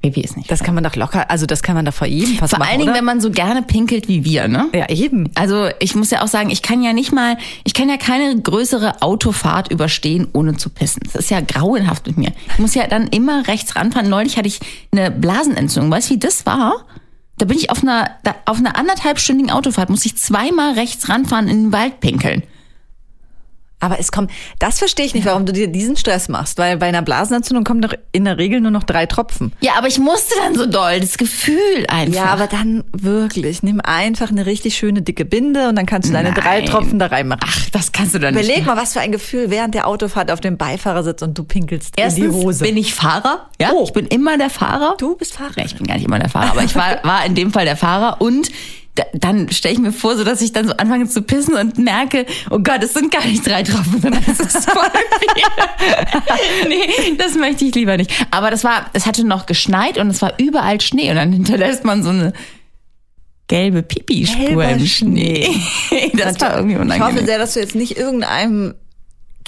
Pipi 0.00 0.20
ist 0.20 0.36
nicht 0.36 0.48
Das 0.50 0.62
kann 0.62 0.74
man 0.74 0.84
doch 0.84 0.94
locker, 0.94 1.28
also 1.30 1.44
das 1.44 1.62
kann 1.62 1.74
man 1.74 1.84
doch 1.84 1.92
vor 1.92 2.06
jedem 2.06 2.36
fast 2.36 2.50
Vor 2.52 2.60
machen, 2.60 2.70
allen 2.70 2.78
Dingen, 2.78 2.90
oder? 2.90 2.98
wenn 2.98 3.04
man 3.04 3.20
so 3.20 3.30
gerne 3.30 3.62
pinkelt 3.62 4.06
wie 4.06 4.24
wir, 4.24 4.46
ne? 4.46 4.68
Ja, 4.72 4.88
eben. 4.88 5.28
Also 5.34 5.68
ich 5.80 5.96
muss 5.96 6.10
ja 6.10 6.22
auch 6.22 6.28
sagen, 6.28 6.50
ich 6.50 6.62
kann 6.62 6.82
ja 6.82 6.92
nicht 6.92 7.12
mal, 7.12 7.36
ich 7.64 7.74
kann 7.74 7.88
ja 7.88 7.96
keine 7.96 8.40
größere 8.40 9.02
Autofahrt 9.02 9.72
überstehen, 9.72 10.28
ohne 10.32 10.56
zu 10.56 10.70
pissen. 10.70 11.02
Das 11.04 11.16
ist 11.16 11.30
ja 11.30 11.40
grauenhaft 11.40 12.06
mit 12.06 12.16
mir. 12.16 12.32
Ich 12.52 12.58
muss 12.60 12.74
ja 12.74 12.86
dann 12.86 13.08
immer 13.08 13.48
rechts 13.48 13.74
ranfahren. 13.74 14.08
Neulich 14.08 14.36
hatte 14.36 14.46
ich 14.48 14.60
eine 14.92 15.10
Blasenentzündung. 15.10 15.90
Weißt 15.90 16.10
du, 16.10 16.14
wie 16.14 16.18
das 16.18 16.46
war? 16.46 16.84
Da 17.38 17.46
bin 17.46 17.56
ich 17.56 17.70
auf 17.70 17.82
einer, 17.82 18.10
da, 18.22 18.34
auf 18.46 18.58
einer 18.58 18.76
anderthalbstündigen 18.76 19.50
Autofahrt, 19.50 19.90
muss 19.90 20.04
ich 20.06 20.16
zweimal 20.16 20.74
rechts 20.74 21.08
ranfahren 21.08 21.48
in 21.48 21.64
den 21.64 21.72
Wald 21.72 22.00
pinkeln. 22.00 22.42
Aber 23.80 24.00
es 24.00 24.10
kommt, 24.10 24.30
das 24.58 24.78
verstehe 24.78 25.06
ich 25.06 25.14
nicht, 25.14 25.24
warum 25.26 25.46
du 25.46 25.52
dir 25.52 25.68
diesen 25.68 25.96
Stress 25.96 26.28
machst, 26.28 26.58
weil 26.58 26.76
bei 26.78 26.86
einer 26.86 27.02
Blasenentzündung 27.02 27.62
kommen 27.64 27.80
doch 27.80 27.92
in 28.12 28.24
der 28.24 28.36
Regel 28.36 28.60
nur 28.60 28.70
noch 28.72 28.82
drei 28.82 29.06
Tropfen. 29.06 29.52
Ja, 29.60 29.72
aber 29.78 29.86
ich 29.86 29.98
musste 30.00 30.34
dann 30.42 30.56
so 30.56 30.66
doll, 30.66 30.98
das 31.00 31.16
Gefühl 31.16 31.86
einfach. 31.88 32.14
Ja, 32.14 32.24
aber 32.26 32.48
dann 32.48 32.82
wirklich, 32.92 33.62
nimm 33.62 33.80
einfach 33.80 34.30
eine 34.30 34.46
richtig 34.46 34.76
schöne 34.76 35.02
dicke 35.02 35.24
Binde 35.24 35.68
und 35.68 35.76
dann 35.76 35.86
kannst 35.86 36.08
du 36.08 36.12
deine 36.12 36.32
drei 36.32 36.58
Nein. 36.60 36.66
Tropfen 36.70 36.98
da 36.98 37.06
reinmachen. 37.06 37.40
Ach, 37.46 37.70
das 37.70 37.92
kannst 37.92 38.14
du 38.14 38.18
dann 38.18 38.34
nicht. 38.34 38.44
Überleg 38.46 38.66
mal, 38.66 38.76
was 38.76 38.94
für 38.94 39.00
ein 39.00 39.12
Gefühl 39.12 39.50
während 39.50 39.74
der 39.74 39.86
Autofahrt 39.86 40.30
auf 40.32 40.40
dem 40.40 40.56
Beifahrersitz 40.56 41.22
und 41.22 41.38
du 41.38 41.44
pinkelst 41.44 41.94
Erstens 41.96 42.24
in 42.24 42.30
die 42.32 42.36
Hose. 42.36 42.64
bin 42.64 42.76
ich 42.76 42.94
Fahrer. 42.94 43.48
Ja, 43.60 43.70
Oh. 43.72 43.84
ich 43.84 43.92
bin 43.92 44.06
immer 44.06 44.36
der 44.38 44.50
Fahrer. 44.50 44.96
du 44.98 45.14
bist 45.16 45.34
Fahrer. 45.34 45.52
Ja, 45.56 45.64
ich 45.64 45.76
bin 45.76 45.86
gar 45.86 45.94
nicht 45.94 46.04
immer 46.06 46.18
der 46.18 46.28
Fahrer, 46.28 46.50
aber 46.50 46.64
ich 46.64 46.74
war, 46.74 47.02
war 47.04 47.24
in 47.26 47.34
dem 47.36 47.52
Fall 47.52 47.64
der 47.64 47.76
Fahrer 47.76 48.20
und 48.20 48.48
dann 49.14 49.50
stelle 49.52 49.74
ich 49.74 49.80
mir 49.80 49.92
vor, 49.92 50.16
so 50.16 50.24
dass 50.24 50.40
ich 50.40 50.52
dann 50.52 50.66
so 50.66 50.72
anfange 50.76 51.08
zu 51.08 51.22
pissen 51.22 51.54
und 51.54 51.78
merke, 51.78 52.26
oh 52.50 52.58
Gott, 52.58 52.82
es 52.82 52.94
sind 52.94 53.12
gar 53.12 53.24
nicht 53.24 53.46
drei 53.46 53.62
Tropfen, 53.62 54.00
sondern 54.00 54.22
es 54.26 54.40
ist 54.40 54.68
voll 54.70 54.84
viel. 55.20 56.68
nee, 56.68 57.16
das 57.16 57.36
möchte 57.36 57.64
ich 57.64 57.74
lieber 57.74 57.96
nicht. 57.96 58.10
Aber 58.30 58.50
das 58.50 58.64
war, 58.64 58.86
es 58.92 59.06
hatte 59.06 59.24
noch 59.24 59.46
geschneit 59.46 59.98
und 59.98 60.08
es 60.10 60.20
war 60.20 60.34
überall 60.38 60.80
Schnee 60.80 61.10
und 61.10 61.16
dann 61.16 61.32
hinterlässt 61.32 61.84
man 61.84 62.02
so 62.02 62.10
eine 62.10 62.32
gelbe 63.46 63.82
Pipi-Spur 63.82 64.64
im 64.64 64.86
Schnee. 64.86 65.48
das 66.14 66.40
war 66.40 66.56
irgendwie 66.56 66.74
Ich 66.74 66.80
hoffe 66.80 66.92
unangenehm. 66.94 67.26
sehr, 67.26 67.38
dass 67.38 67.54
du 67.54 67.60
jetzt 67.60 67.74
nicht 67.74 67.96
irgendeinem 67.96 68.74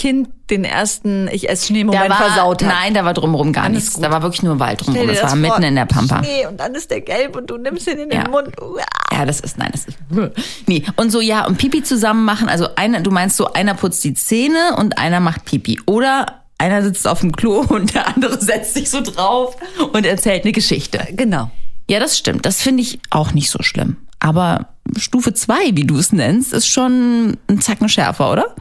Kind 0.00 0.30
den 0.48 0.64
ersten 0.64 1.28
Ich 1.30 1.50
esse 1.50 1.66
Schnee-Moment 1.66 2.12
versaut 2.14 2.62
hast. 2.62 2.68
nein, 2.68 2.94
da 2.94 3.04
war 3.04 3.12
drumherum 3.12 3.52
gar 3.52 3.64
Alles 3.64 3.74
nichts. 3.76 3.92
gut. 3.94 4.04
Da 4.04 4.10
war 4.10 4.22
wirklich 4.22 4.42
nur 4.42 4.58
Wald 4.58 4.80
drumherum. 4.84 5.08
Das 5.08 5.20
das 5.20 5.24
war 5.24 5.38
vor, 5.38 5.38
mitten 5.38 5.62
in 5.62 5.74
der 5.74 5.84
Pampa. 5.84 6.24
Schnee 6.24 6.46
und 6.46 6.58
dann 6.58 6.74
ist 6.74 6.90
der 6.90 7.02
gelb 7.02 7.36
und 7.36 7.50
du 7.50 7.58
nimmst 7.58 7.86
ihn 7.86 7.98
in 7.98 8.10
Ja. 8.10 8.22
den 8.24 8.30
Mund. 8.30 8.48
Uah. 8.60 8.80
Ja, 9.12 9.26
das 9.26 9.40
ist, 9.40 9.58
nein, 9.58 9.68
das 9.72 9.84
ist, 9.84 9.98
nee. 10.66 10.82
Und 10.96 11.10
so, 11.12 11.20
ja, 11.20 11.46
und 11.46 11.58
Pipi 11.58 11.82
zusammen 11.82 12.24
machen, 12.24 12.48
also 12.48 12.68
einer, 12.76 13.00
du 13.00 13.10
meinst 13.10 13.36
so, 13.36 13.52
einer 13.52 13.74
putzt 13.74 14.02
die 14.02 14.14
Zähne 14.14 14.74
und 14.78 14.96
einer 14.96 15.20
macht 15.20 15.44
Pipi. 15.44 15.78
Oder 15.84 16.44
einer 16.56 16.82
sitzt 16.82 17.06
auf 17.06 17.20
dem 17.20 17.32
Klo 17.32 17.60
und 17.68 17.94
der 17.94 18.08
andere 18.08 18.38
setzt 18.40 18.72
sich 18.74 18.88
so 18.88 19.02
drauf 19.02 19.54
und 19.92 20.06
erzählt 20.06 20.44
eine 20.44 20.52
Geschichte. 20.52 21.06
Genau. 21.12 21.50
Ja, 21.90 22.00
das 22.00 22.16
stimmt. 22.16 22.46
Das 22.46 22.62
finde 22.62 22.82
ich 22.82 23.00
auch 23.10 23.32
nicht 23.32 23.50
so 23.50 23.62
schlimm. 23.62 23.98
Aber 24.18 24.68
Stufe 24.96 25.34
zwei, 25.34 25.74
wie 25.74 25.84
du 25.84 25.98
es 25.98 26.12
nennst, 26.12 26.52
ist 26.54 26.66
schon 26.68 27.36
ein 27.48 27.60
Zacken 27.60 27.88
schärfer, 27.88 28.32
oder? 28.32 28.54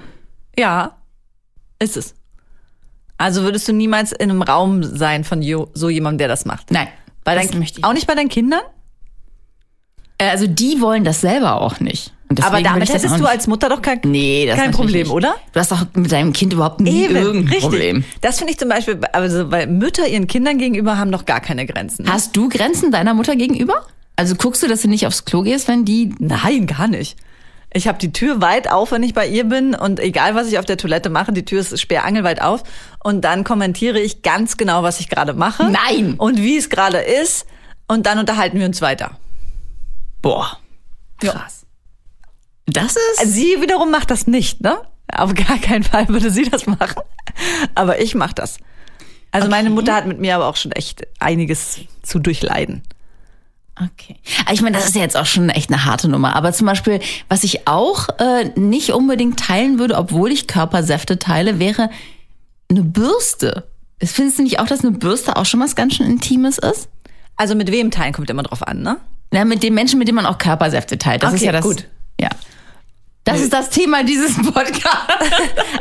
Ja, 0.58 0.96
ist 1.80 1.98
es. 1.98 2.14
Also 3.18 3.44
würdest 3.44 3.68
du 3.68 3.74
niemals 3.74 4.12
in 4.14 4.30
einem 4.30 4.42
Raum 4.42 4.84
sein 4.84 5.24
von 5.24 5.42
so 5.74 5.90
jemandem, 5.90 6.20
der 6.20 6.28
das 6.30 6.46
macht? 6.46 6.72
Nein. 6.72 6.88
Bei 7.24 7.36
das 7.36 7.54
möchte 7.54 7.80
ich 7.80 7.84
auch 7.86 7.94
nicht 7.94 8.08
bei 8.08 8.16
deinen 8.16 8.30
Kindern? 8.30 8.62
Äh, 10.18 10.30
Also 10.30 10.48
die 10.48 10.80
wollen 10.82 11.04
das 11.04 11.22
selber 11.22 11.62
auch 11.62 11.80
nicht. 11.80 12.14
Aber 12.42 12.62
damit 12.62 12.88
hättest 12.94 13.20
du 13.20 13.26
als 13.26 13.48
Mutter 13.48 13.70
doch 13.70 13.82
kein, 13.82 14.02
Nee, 14.04 14.46
das 14.46 14.56
kein 14.56 14.70
Problem, 14.72 15.08
nicht. 15.08 15.12
oder? 15.12 15.36
Du 15.52 15.60
hast 15.60 15.72
doch 15.72 15.84
mit 15.96 16.12
deinem 16.12 16.32
Kind 16.32 16.54
überhaupt 16.54 16.80
nie 16.80 17.06
irgendein 17.06 17.48
richtig. 17.48 17.62
Problem. 17.62 18.04
Das 18.22 18.38
finde 18.38 18.54
ich 18.54 18.60
zum 18.60 18.70
Beispiel, 18.70 19.00
also 19.14 19.50
weil 19.50 19.66
Mütter 19.66 20.08
ihren 20.08 20.28
Kindern 20.28 20.60
gegenüber 20.60 21.00
haben 21.00 21.12
doch 21.12 21.26
gar 21.26 21.40
keine 21.42 21.66
Grenzen. 21.66 22.08
Hast 22.08 22.38
du 22.38 22.48
Grenzen 22.48 22.92
deiner 22.92 23.16
Mutter 23.16 23.36
gegenüber? 23.36 23.88
Also 24.16 24.36
guckst 24.36 24.62
du, 24.62 24.68
dass 24.68 24.84
du 24.84 24.88
nicht 24.90 25.08
aufs 25.08 25.26
Klo 25.26 25.42
gehst, 25.42 25.68
wenn 25.68 25.86
die. 25.86 26.14
Nein, 26.20 26.68
gar 26.68 26.88
nicht. 26.88 27.18
Ich 27.72 27.88
habe 27.88 28.00
die 28.00 28.12
Tür 28.12 28.42
weit 28.42 28.70
auf, 28.70 28.92
wenn 28.92 29.04
ich 29.04 29.14
bei 29.14 29.28
ihr 29.28 29.44
bin 29.44 29.76
und 29.76 30.00
egal, 30.00 30.34
was 30.34 30.48
ich 30.48 30.58
auf 30.58 30.66
der 30.66 30.78
Toilette 30.78 31.10
mache, 31.10 31.32
die 31.32 31.46
Tür 31.46 31.60
ist 31.60 31.80
sperrangelweit 31.80 32.42
auf 32.42 32.64
und 33.04 33.22
dann 33.22 33.44
kommentiere 33.44 34.00
ich 34.00 34.24
ganz 34.24 34.58
genau, 34.58 34.82
was 34.82 35.00
ich 35.00 35.08
gerade 35.08 35.34
mache. 35.34 35.70
Nein. 35.70 36.16
Und 36.18 36.38
wie 36.38 36.58
es 36.58 36.70
gerade 36.70 36.98
ist 36.98 37.46
und 37.88 38.08
dann 38.08 38.18
unterhalten 38.18 38.60
wir 38.60 38.66
uns 38.66 38.82
weiter. 38.82 39.20
Boah. 40.22 40.58
Krass. 41.20 41.66
Das 42.66 42.96
ist. 42.96 43.34
Sie 43.34 43.62
wiederum 43.62 43.92
macht 43.92 44.10
das 44.10 44.26
nicht, 44.26 44.62
ne? 44.62 44.82
Auf 45.12 45.34
gar 45.34 45.58
keinen 45.58 45.84
Fall 45.84 46.08
würde 46.08 46.30
sie 46.30 46.44
das 46.50 46.66
machen. 46.66 47.02
Aber 47.76 48.00
ich 48.00 48.16
mache 48.16 48.36
das. 48.36 48.58
Also 49.32 49.48
meine 49.48 49.70
Mutter 49.70 49.94
hat 49.94 50.08
mit 50.08 50.20
mir 50.20 50.36
aber 50.36 50.48
auch 50.48 50.56
schon 50.56 50.72
echt 50.72 51.08
einiges 51.20 51.82
zu 52.02 52.20
durchleiden. 52.20 52.84
Okay. 53.82 54.18
Ich 54.52 54.62
meine, 54.62 54.78
das 54.78 54.88
ist 54.88 54.96
ja 54.96 55.02
jetzt 55.02 55.16
auch 55.16 55.26
schon 55.26 55.50
echt 55.50 55.72
eine 55.72 55.86
harte 55.86 56.10
Nummer. 56.10 56.36
Aber 56.36 56.52
zum 56.52 56.68
Beispiel, 56.68 57.00
was 57.30 57.44
ich 57.44 57.68
auch 57.68 58.10
äh, 58.20 58.52
nicht 58.60 58.92
unbedingt 58.92 59.40
teilen 59.40 59.80
würde, 59.80 59.96
obwohl 59.98 60.32
ich 60.32 60.48
Körpersäfte 60.48 61.18
teile, 61.18 61.60
wäre 61.60 61.90
eine 62.70 62.84
Bürste. 62.84 63.68
Findest 64.04 64.40
du 64.40 64.44
nicht 64.44 64.60
auch, 64.60 64.68
dass 64.68 64.82
eine 64.82 64.92
Bürste 64.92 65.38
auch 65.38 65.46
schon 65.46 65.60
was 65.62 65.76
ganz 65.76 65.96
schön 65.96 66.08
Intimes 66.08 66.58
ist? 66.58 66.90
Also 67.38 67.56
mit 67.56 67.72
wem 67.72 67.90
teilen 67.90 68.14
kommt 68.14 68.30
immer 68.30 68.44
drauf 68.44 68.68
an, 68.68 68.82
ne? 68.82 68.98
Ja, 69.34 69.46
mit 69.46 69.64
den 69.64 69.74
Menschen, 69.74 69.98
mit 70.00 70.08
denen 70.08 70.18
man 70.18 70.26
auch 70.26 70.38
Körpersäfte 70.38 70.98
teilt. 70.98 71.24
Das 71.24 71.34
ist 71.34 71.40
Okay, 71.40 71.46
ja 71.46 71.52
das. 71.54 71.64
gut. 71.64 71.88
Ja. 72.20 72.30
Das 73.24 73.40
ist 73.42 73.54
das 73.54 73.70
Thema 73.70 74.04
dieses 74.04 74.36
Podcasts. 74.54 74.84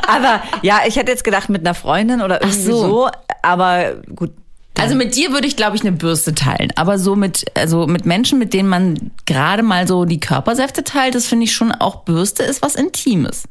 Aber 0.06 0.42
ja, 0.62 0.80
ich 0.86 0.96
hätte 0.96 1.10
jetzt 1.10 1.24
gedacht 1.24 1.48
mit 1.48 1.62
einer 1.66 1.74
Freundin 1.74 2.20
oder 2.20 2.42
irgendwie 2.42 2.60
so. 2.62 2.80
so. 2.82 3.08
aber 3.42 3.94
gut. 4.14 4.32
Also 4.78 4.94
mit 4.94 5.16
dir 5.16 5.32
würde 5.32 5.46
ich, 5.46 5.56
glaube 5.56 5.76
ich, 5.76 5.82
eine 5.82 5.92
Bürste 5.92 6.34
teilen. 6.34 6.70
Aber 6.76 6.98
so 6.98 7.16
mit, 7.16 7.46
also 7.56 7.86
mit 7.86 8.06
Menschen, 8.06 8.38
mit 8.38 8.52
denen 8.52 8.68
man 8.68 9.10
gerade 9.26 9.62
mal 9.62 9.86
so 9.88 10.04
die 10.04 10.20
Körpersäfte 10.20 10.84
teilt, 10.84 11.14
das 11.14 11.26
finde 11.26 11.44
ich 11.44 11.52
schon 11.54 11.72
auch 11.72 12.04
Bürste 12.04 12.42
ist 12.42 12.62
was 12.62 12.74
Intimes. 12.74 13.44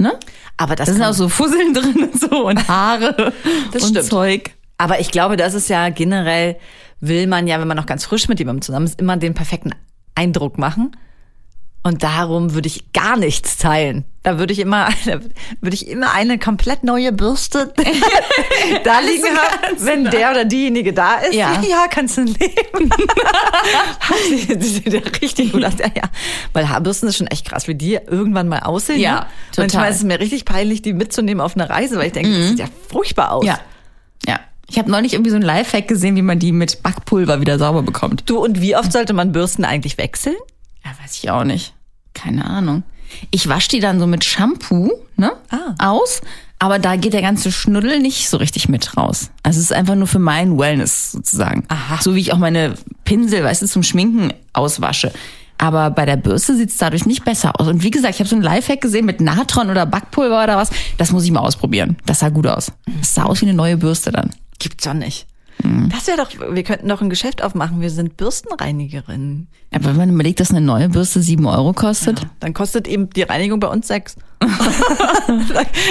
Ne? 0.00 0.18
Aber 0.56 0.76
das, 0.76 0.86
Da 0.86 0.92
sind 0.92 1.02
auch 1.02 1.12
so 1.12 1.28
Fusseln 1.28 1.74
drin 1.74 2.10
und 2.12 2.20
so 2.20 2.46
und 2.46 2.68
Haare 2.68 3.32
Das 3.72 3.82
und 3.82 3.90
stimmt. 3.90 4.06
Zeug. 4.08 4.50
aber 4.78 5.00
ich 5.00 5.10
glaube, 5.10 5.36
das 5.36 5.54
ist 5.54 5.68
ja 5.68 5.88
generell, 5.88 6.56
will 7.00 7.26
man 7.26 7.46
ja, 7.46 7.58
wenn 7.60 7.68
man 7.68 7.76
noch 7.76 7.86
ganz 7.86 8.04
frisch 8.04 8.28
mit 8.28 8.38
jemandem 8.38 8.62
zusammen 8.62 8.86
ist, 8.86 9.00
immer 9.00 9.16
den 9.16 9.34
perfekten 9.34 9.72
Eindruck 10.14 10.56
machen. 10.58 10.92
Und 11.84 12.02
darum 12.02 12.54
würde 12.54 12.66
ich 12.66 12.92
gar 12.92 13.16
nichts 13.16 13.56
teilen. 13.56 14.04
Da 14.22 14.38
würde 14.38 14.52
ich 14.52 14.58
immer, 14.58 14.88
da 15.06 15.20
würde 15.60 15.74
ich 15.74 15.88
immer 15.88 16.12
eine 16.12 16.38
komplett 16.38 16.84
neue 16.84 17.12
Bürste 17.12 17.72
da 18.84 19.00
liegen 19.00 19.24
haben, 19.24 19.76
wenn 19.78 20.04
der 20.04 20.32
oder 20.32 20.44
diejenige 20.44 20.92
da 20.92 21.16
ist. 21.16 21.34
Ja. 21.34 21.62
ja 21.68 21.86
kannst 21.88 22.18
du 22.18 22.24
nehmen. 22.24 22.92
die 24.28 24.66
sieht 24.66 24.92
ja 24.92 25.00
richtig 25.22 25.52
gut 25.52 25.64
aus. 25.64 25.74
Ja, 25.78 25.86
ja. 25.94 26.02
Weil 26.52 26.68
Haarbürsten 26.68 27.08
ist 27.08 27.16
schon 27.16 27.28
echt 27.28 27.48
krass, 27.48 27.68
wie 27.68 27.74
die 27.74 27.94
irgendwann 27.94 28.48
mal 28.48 28.60
aussehen. 28.60 29.00
Ja, 29.00 29.20
ne? 29.20 29.26
total. 29.52 29.64
Manchmal 29.64 29.90
ist 29.90 29.96
es 29.98 30.04
mir 30.04 30.20
richtig 30.20 30.44
peinlich, 30.44 30.82
die 30.82 30.92
mitzunehmen 30.92 31.40
auf 31.40 31.54
eine 31.54 31.70
Reise, 31.70 31.96
weil 31.96 32.08
ich 32.08 32.12
denke, 32.12 32.36
das 32.36 32.48
sieht 32.48 32.58
ja 32.58 32.66
furchtbar 32.88 33.32
aus. 33.32 33.46
Ja. 33.46 33.58
Ja. 34.26 34.40
Ich 34.68 34.78
habe 34.78 34.90
neulich 34.90 35.14
irgendwie 35.14 35.30
so 35.30 35.36
ein 35.36 35.42
Lifehack 35.42 35.88
gesehen, 35.88 36.16
wie 36.16 36.22
man 36.22 36.38
die 36.38 36.52
mit 36.52 36.82
Backpulver 36.82 37.40
wieder 37.40 37.58
sauber 37.58 37.82
bekommt. 37.82 38.28
Du, 38.28 38.38
und 38.38 38.60
wie 38.60 38.76
oft 38.76 38.92
sollte 38.92 39.14
man 39.14 39.32
Bürsten 39.32 39.64
eigentlich 39.64 39.96
wechseln? 39.96 40.36
Ja, 40.88 41.04
weiß 41.04 41.18
ich 41.22 41.30
auch 41.30 41.44
nicht. 41.44 41.74
Keine 42.14 42.46
Ahnung. 42.48 42.82
Ich 43.30 43.48
wasche 43.48 43.68
die 43.70 43.80
dann 43.80 43.98
so 44.00 44.06
mit 44.06 44.24
Shampoo 44.24 44.90
ne, 45.16 45.32
Ah. 45.50 45.74
aus, 45.90 46.20
aber 46.58 46.78
da 46.78 46.96
geht 46.96 47.12
der 47.14 47.22
ganze 47.22 47.50
Schnuddel 47.52 48.00
nicht 48.00 48.28
so 48.28 48.36
richtig 48.36 48.68
mit 48.68 48.96
raus. 48.96 49.30
Also 49.42 49.58
es 49.58 49.66
ist 49.66 49.72
einfach 49.72 49.94
nur 49.94 50.06
für 50.06 50.18
mein 50.18 50.58
Wellness 50.58 51.12
sozusagen. 51.12 51.64
Aha. 51.68 52.00
So 52.02 52.14
wie 52.14 52.20
ich 52.20 52.32
auch 52.32 52.38
meine 52.38 52.74
Pinsel, 53.04 53.44
weißt 53.44 53.62
du, 53.62 53.66
zum 53.66 53.82
Schminken 53.82 54.32
auswasche. 54.52 55.12
Aber 55.56 55.90
bei 55.90 56.06
der 56.06 56.16
Bürste 56.16 56.54
sieht's 56.56 56.76
dadurch 56.76 57.06
nicht 57.06 57.24
besser 57.24 57.58
aus. 57.60 57.66
Und 57.66 57.82
wie 57.82 57.90
gesagt, 57.90 58.14
ich 58.14 58.20
habe 58.20 58.28
so 58.28 58.36
ein 58.36 58.42
Lifehack 58.42 58.80
gesehen 58.80 59.06
mit 59.06 59.20
Natron 59.20 59.70
oder 59.70 59.86
Backpulver 59.86 60.44
oder 60.44 60.56
was. 60.56 60.70
Das 60.98 61.10
muss 61.10 61.24
ich 61.24 61.30
mal 61.32 61.40
ausprobieren. 61.40 61.96
Das 62.06 62.20
sah 62.20 62.28
gut 62.28 62.46
aus. 62.46 62.72
Das 63.00 63.14
sah 63.14 63.24
aus 63.24 63.40
wie 63.40 63.46
eine 63.46 63.54
neue 63.54 63.76
Bürste 63.76 64.12
dann. 64.12 64.30
Gibt's 64.58 64.84
doch 64.84 64.94
nicht. 64.94 65.26
Das 65.62 66.06
wäre 66.06 66.16
doch, 66.16 66.30
wir 66.54 66.62
könnten 66.62 66.88
doch 66.88 67.02
ein 67.02 67.10
Geschäft 67.10 67.42
aufmachen. 67.42 67.80
Wir 67.80 67.90
sind 67.90 68.16
Bürstenreinigerinnen. 68.16 69.48
Aber 69.74 69.86
wenn 69.86 69.96
man 69.96 70.10
überlegt, 70.10 70.38
dass 70.38 70.50
eine 70.50 70.60
neue 70.60 70.88
Bürste 70.88 71.20
sieben 71.20 71.46
Euro 71.46 71.72
kostet. 71.72 72.26
Dann 72.40 72.54
kostet 72.54 72.86
eben 72.86 73.10
die 73.10 73.22
Reinigung 73.22 73.58
bei 73.60 73.68
uns 73.68 73.88
sechs. 73.88 74.16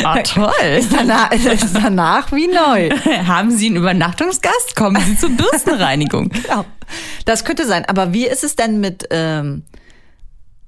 Ah, 0.04 0.20
toll. 0.24 0.52
Ist 0.80 0.92
danach, 0.92 1.32
ist 1.32 1.76
danach 1.76 2.32
wie 2.32 2.48
neu. 2.48 2.90
Haben 3.28 3.52
Sie 3.52 3.68
einen 3.68 3.76
Übernachtungsgast? 3.76 4.76
Kommen 4.76 5.02
Sie 5.02 5.16
zur 5.16 5.30
Bürstenreinigung. 5.30 6.32
Ja, 6.48 6.66
das 7.26 7.46
könnte 7.46 7.68
sein. 7.68 7.86
Aber 7.86 8.14
wie 8.14 8.26
ist 8.26 8.44
es 8.44 8.56
denn 8.56 8.80
mit, 8.80 9.06
ähm, 9.12 9.64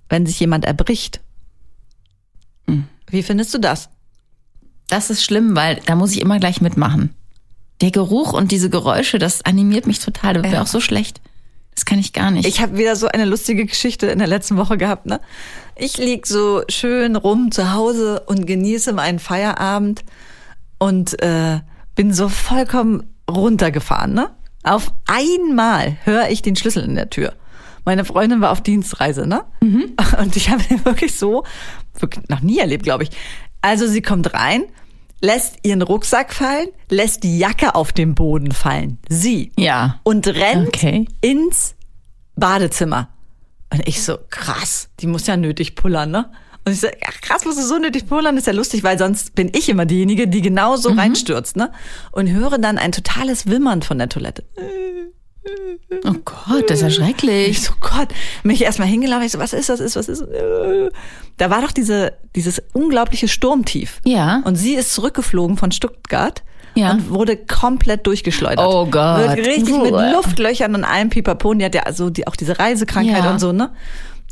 wenn 0.09 0.25
sich 0.25 0.39
jemand 0.39 0.65
erbricht? 0.65 1.21
Wie 3.09 3.23
findest 3.23 3.53
du 3.53 3.57
das? 3.57 3.89
Das 4.87 5.09
ist 5.09 5.23
schlimm, 5.23 5.55
weil 5.55 5.79
da 5.85 5.95
muss 5.95 6.11
ich 6.11 6.21
immer 6.21 6.39
gleich 6.39 6.61
mitmachen. 6.61 7.15
Der 7.81 7.91
Geruch 7.91 8.33
und 8.33 8.51
diese 8.51 8.69
Geräusche, 8.69 9.19
das 9.19 9.43
animiert 9.45 9.87
mich 9.87 9.99
total. 9.99 10.33
Das 10.33 10.43
wäre 10.43 10.55
Ja. 10.55 10.61
auch 10.61 10.67
so 10.67 10.79
schlecht. 10.81 11.21
Das 11.75 11.85
kann 11.85 11.99
ich 11.99 12.11
gar 12.11 12.29
nicht. 12.29 12.45
Ich 12.45 12.61
habe 12.61 12.77
wieder 12.77 12.95
so 12.97 13.07
eine 13.07 13.23
lustige 13.23 13.65
Geschichte 13.65 14.07
in 14.07 14.19
der 14.19 14.27
letzten 14.27 14.57
Woche 14.57 14.77
gehabt. 14.77 15.05
Ne? 15.05 15.21
Ich 15.77 15.97
lieg 15.97 16.27
so 16.27 16.61
schön 16.69 17.15
rum 17.15 17.51
zu 17.51 17.71
Hause 17.73 18.21
und 18.25 18.45
genieße 18.45 18.91
meinen 18.91 19.19
Feierabend 19.19 20.03
und 20.77 21.21
äh, 21.23 21.61
bin 21.95 22.11
so 22.13 22.27
vollkommen 22.27 23.03
runtergefahren. 23.31 24.13
Ne? 24.13 24.29
Auf 24.63 24.91
einmal 25.07 25.97
höre 26.03 26.29
ich 26.29 26.41
den 26.41 26.57
Schlüssel 26.57 26.83
in 26.83 26.95
der 26.95 27.09
Tür. 27.09 27.33
Meine 27.85 28.03
Freundin 28.03 28.41
war 28.41 28.51
auf 28.51 28.61
Dienstreise, 28.61 29.25
ne? 29.25 29.45
Und 29.61 30.35
ich 30.35 30.49
habe 30.49 30.61
den 30.63 30.83
wirklich 30.83 31.15
so 31.17 31.43
wirklich 31.97 32.27
noch 32.27 32.41
nie 32.41 32.59
erlebt, 32.59 32.83
glaube 32.83 33.03
ich. 33.03 33.09
Also 33.61 33.87
sie 33.87 34.01
kommt 34.01 34.33
rein, 34.33 34.63
lässt 35.21 35.57
ihren 35.63 35.81
Rucksack 35.81 36.33
fallen, 36.33 36.67
lässt 36.89 37.23
die 37.23 37.37
Jacke 37.37 37.75
auf 37.75 37.91
den 37.91 38.15
Boden 38.15 38.51
fallen. 38.51 38.97
Sie 39.09 39.51
ja. 39.57 39.99
und 40.03 40.27
rennt 40.27 40.67
Okay. 40.69 41.05
ins 41.21 41.75
Badezimmer. 42.35 43.09
Und 43.71 43.87
ich 43.87 44.01
so, 44.03 44.17
krass, 44.29 44.89
die 44.99 45.07
muss 45.07 45.27
ja 45.27 45.37
nötig 45.37 45.75
pullern, 45.75 46.11
ne? 46.11 46.31
Und 46.65 46.73
ich 46.73 46.81
so, 46.81 46.87
ach, 47.07 47.21
krass, 47.21 47.45
musst 47.45 47.57
du 47.57 47.63
so 47.63 47.77
nötig 47.77 48.07
pullern? 48.07 48.37
ist 48.37 48.47
ja 48.47 48.53
lustig, 48.53 48.83
weil 48.83 48.97
sonst 48.97 49.35
bin 49.35 49.49
ich 49.53 49.69
immer 49.69 49.85
diejenige, 49.85 50.27
die 50.27 50.41
genau 50.41 50.75
so 50.75 50.89
reinstürzt, 50.91 51.55
ne? 51.55 51.71
Und 52.11 52.29
höre 52.29 52.57
dann 52.57 52.77
ein 52.77 52.91
totales 52.91 53.47
Wimmern 53.47 53.81
von 53.81 53.97
der 53.97 54.09
Toilette. 54.09 54.43
Oh 56.05 56.13
Gott, 56.25 56.69
das 56.69 56.77
ist 56.77 56.81
ja 56.81 56.87
Ich 56.87 56.95
schrecklich. 56.95 57.61
so, 57.61 57.73
Gott, 57.79 58.09
mich 58.43 58.61
erstmal 58.63 58.87
hingelaufen, 58.87 59.25
ich 59.25 59.31
so, 59.31 59.39
was 59.39 59.53
ist 59.53 59.69
das, 59.69 59.79
ist, 59.79 59.95
was 59.95 60.07
ist? 60.09 60.23
Da 61.37 61.49
war 61.49 61.61
doch 61.61 61.71
diese, 61.71 62.13
dieses 62.35 62.61
unglaubliche 62.73 63.27
Sturmtief. 63.27 63.99
Ja. 64.05 64.41
Und 64.45 64.55
sie 64.55 64.75
ist 64.75 64.93
zurückgeflogen 64.93 65.57
von 65.57 65.71
Stuttgart. 65.71 66.43
Ja. 66.75 66.91
Und 66.91 67.09
wurde 67.09 67.35
komplett 67.35 68.05
durchgeschleudert. 68.05 68.59
Oh 68.65 68.85
Gott. 68.85 69.19
Wird 69.35 69.47
richtig 69.47 69.81
mit 69.81 69.91
Uah. 69.91 70.11
Luftlöchern 70.11 70.75
und 70.75 70.83
allem 70.83 71.09
Pipapo. 71.09 71.53
Die 71.53 71.65
hat 71.65 71.73
ja 71.75 71.83
also 71.83 72.09
die, 72.09 72.27
auch 72.27 72.35
diese 72.35 72.59
Reisekrankheit 72.59 73.23
Ja. 73.23 73.31
und 73.31 73.39
so, 73.39 73.51
ne? 73.51 73.71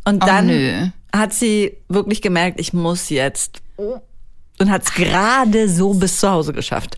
Und 0.05 0.23
Oh, 0.23 0.25
dann 0.25 0.45
nö. 0.47 0.87
hat 1.13 1.33
sie 1.33 1.77
wirklich 1.89 2.21
gemerkt, 2.21 2.59
ich 2.59 2.73
muss 2.73 3.09
jetzt. 3.09 3.61
Und 3.77 4.71
hat 4.71 4.83
es 4.83 4.93
gerade 4.93 5.67
so 5.67 5.93
bis 5.93 6.19
zu 6.19 6.29
Hause 6.29 6.53
geschafft. 6.53 6.97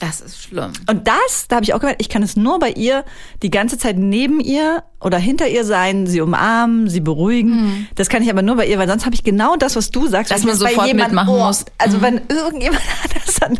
Das 0.00 0.20
ist 0.20 0.42
schlimm. 0.42 0.72
Und 0.90 1.08
das, 1.08 1.46
da 1.48 1.56
habe 1.56 1.64
ich 1.64 1.72
auch 1.74 1.80
gemerkt, 1.80 2.00
ich 2.02 2.08
kann 2.08 2.22
es 2.22 2.36
nur 2.36 2.58
bei 2.58 2.70
ihr 2.70 3.04
die 3.42 3.50
ganze 3.50 3.78
Zeit 3.78 3.96
neben 3.96 4.40
ihr 4.40 4.82
oder 5.00 5.16
hinter 5.18 5.48
ihr 5.48 5.64
sein, 5.64 6.06
sie 6.06 6.20
umarmen, 6.20 6.88
sie 6.90 7.00
beruhigen. 7.00 7.86
Das 7.94 8.08
kann 8.08 8.22
ich 8.22 8.30
aber 8.30 8.42
nur 8.42 8.56
bei 8.56 8.66
ihr, 8.66 8.78
weil 8.78 8.88
sonst 8.88 9.04
habe 9.06 9.14
ich 9.14 9.24
genau 9.24 9.56
das, 9.56 9.76
was 9.76 9.90
du 9.90 10.06
sagst. 10.06 10.30
Dass 10.32 10.40
man 10.42 10.50
das 10.50 10.58
sofort 10.58 10.86
jemand- 10.86 11.08
mitmachen 11.12 11.36
muss. 11.38 11.64
Also 11.78 12.02
wenn 12.02 12.20
irgendjemand 12.28 12.82
anders 13.04 13.34
dann, 13.40 13.58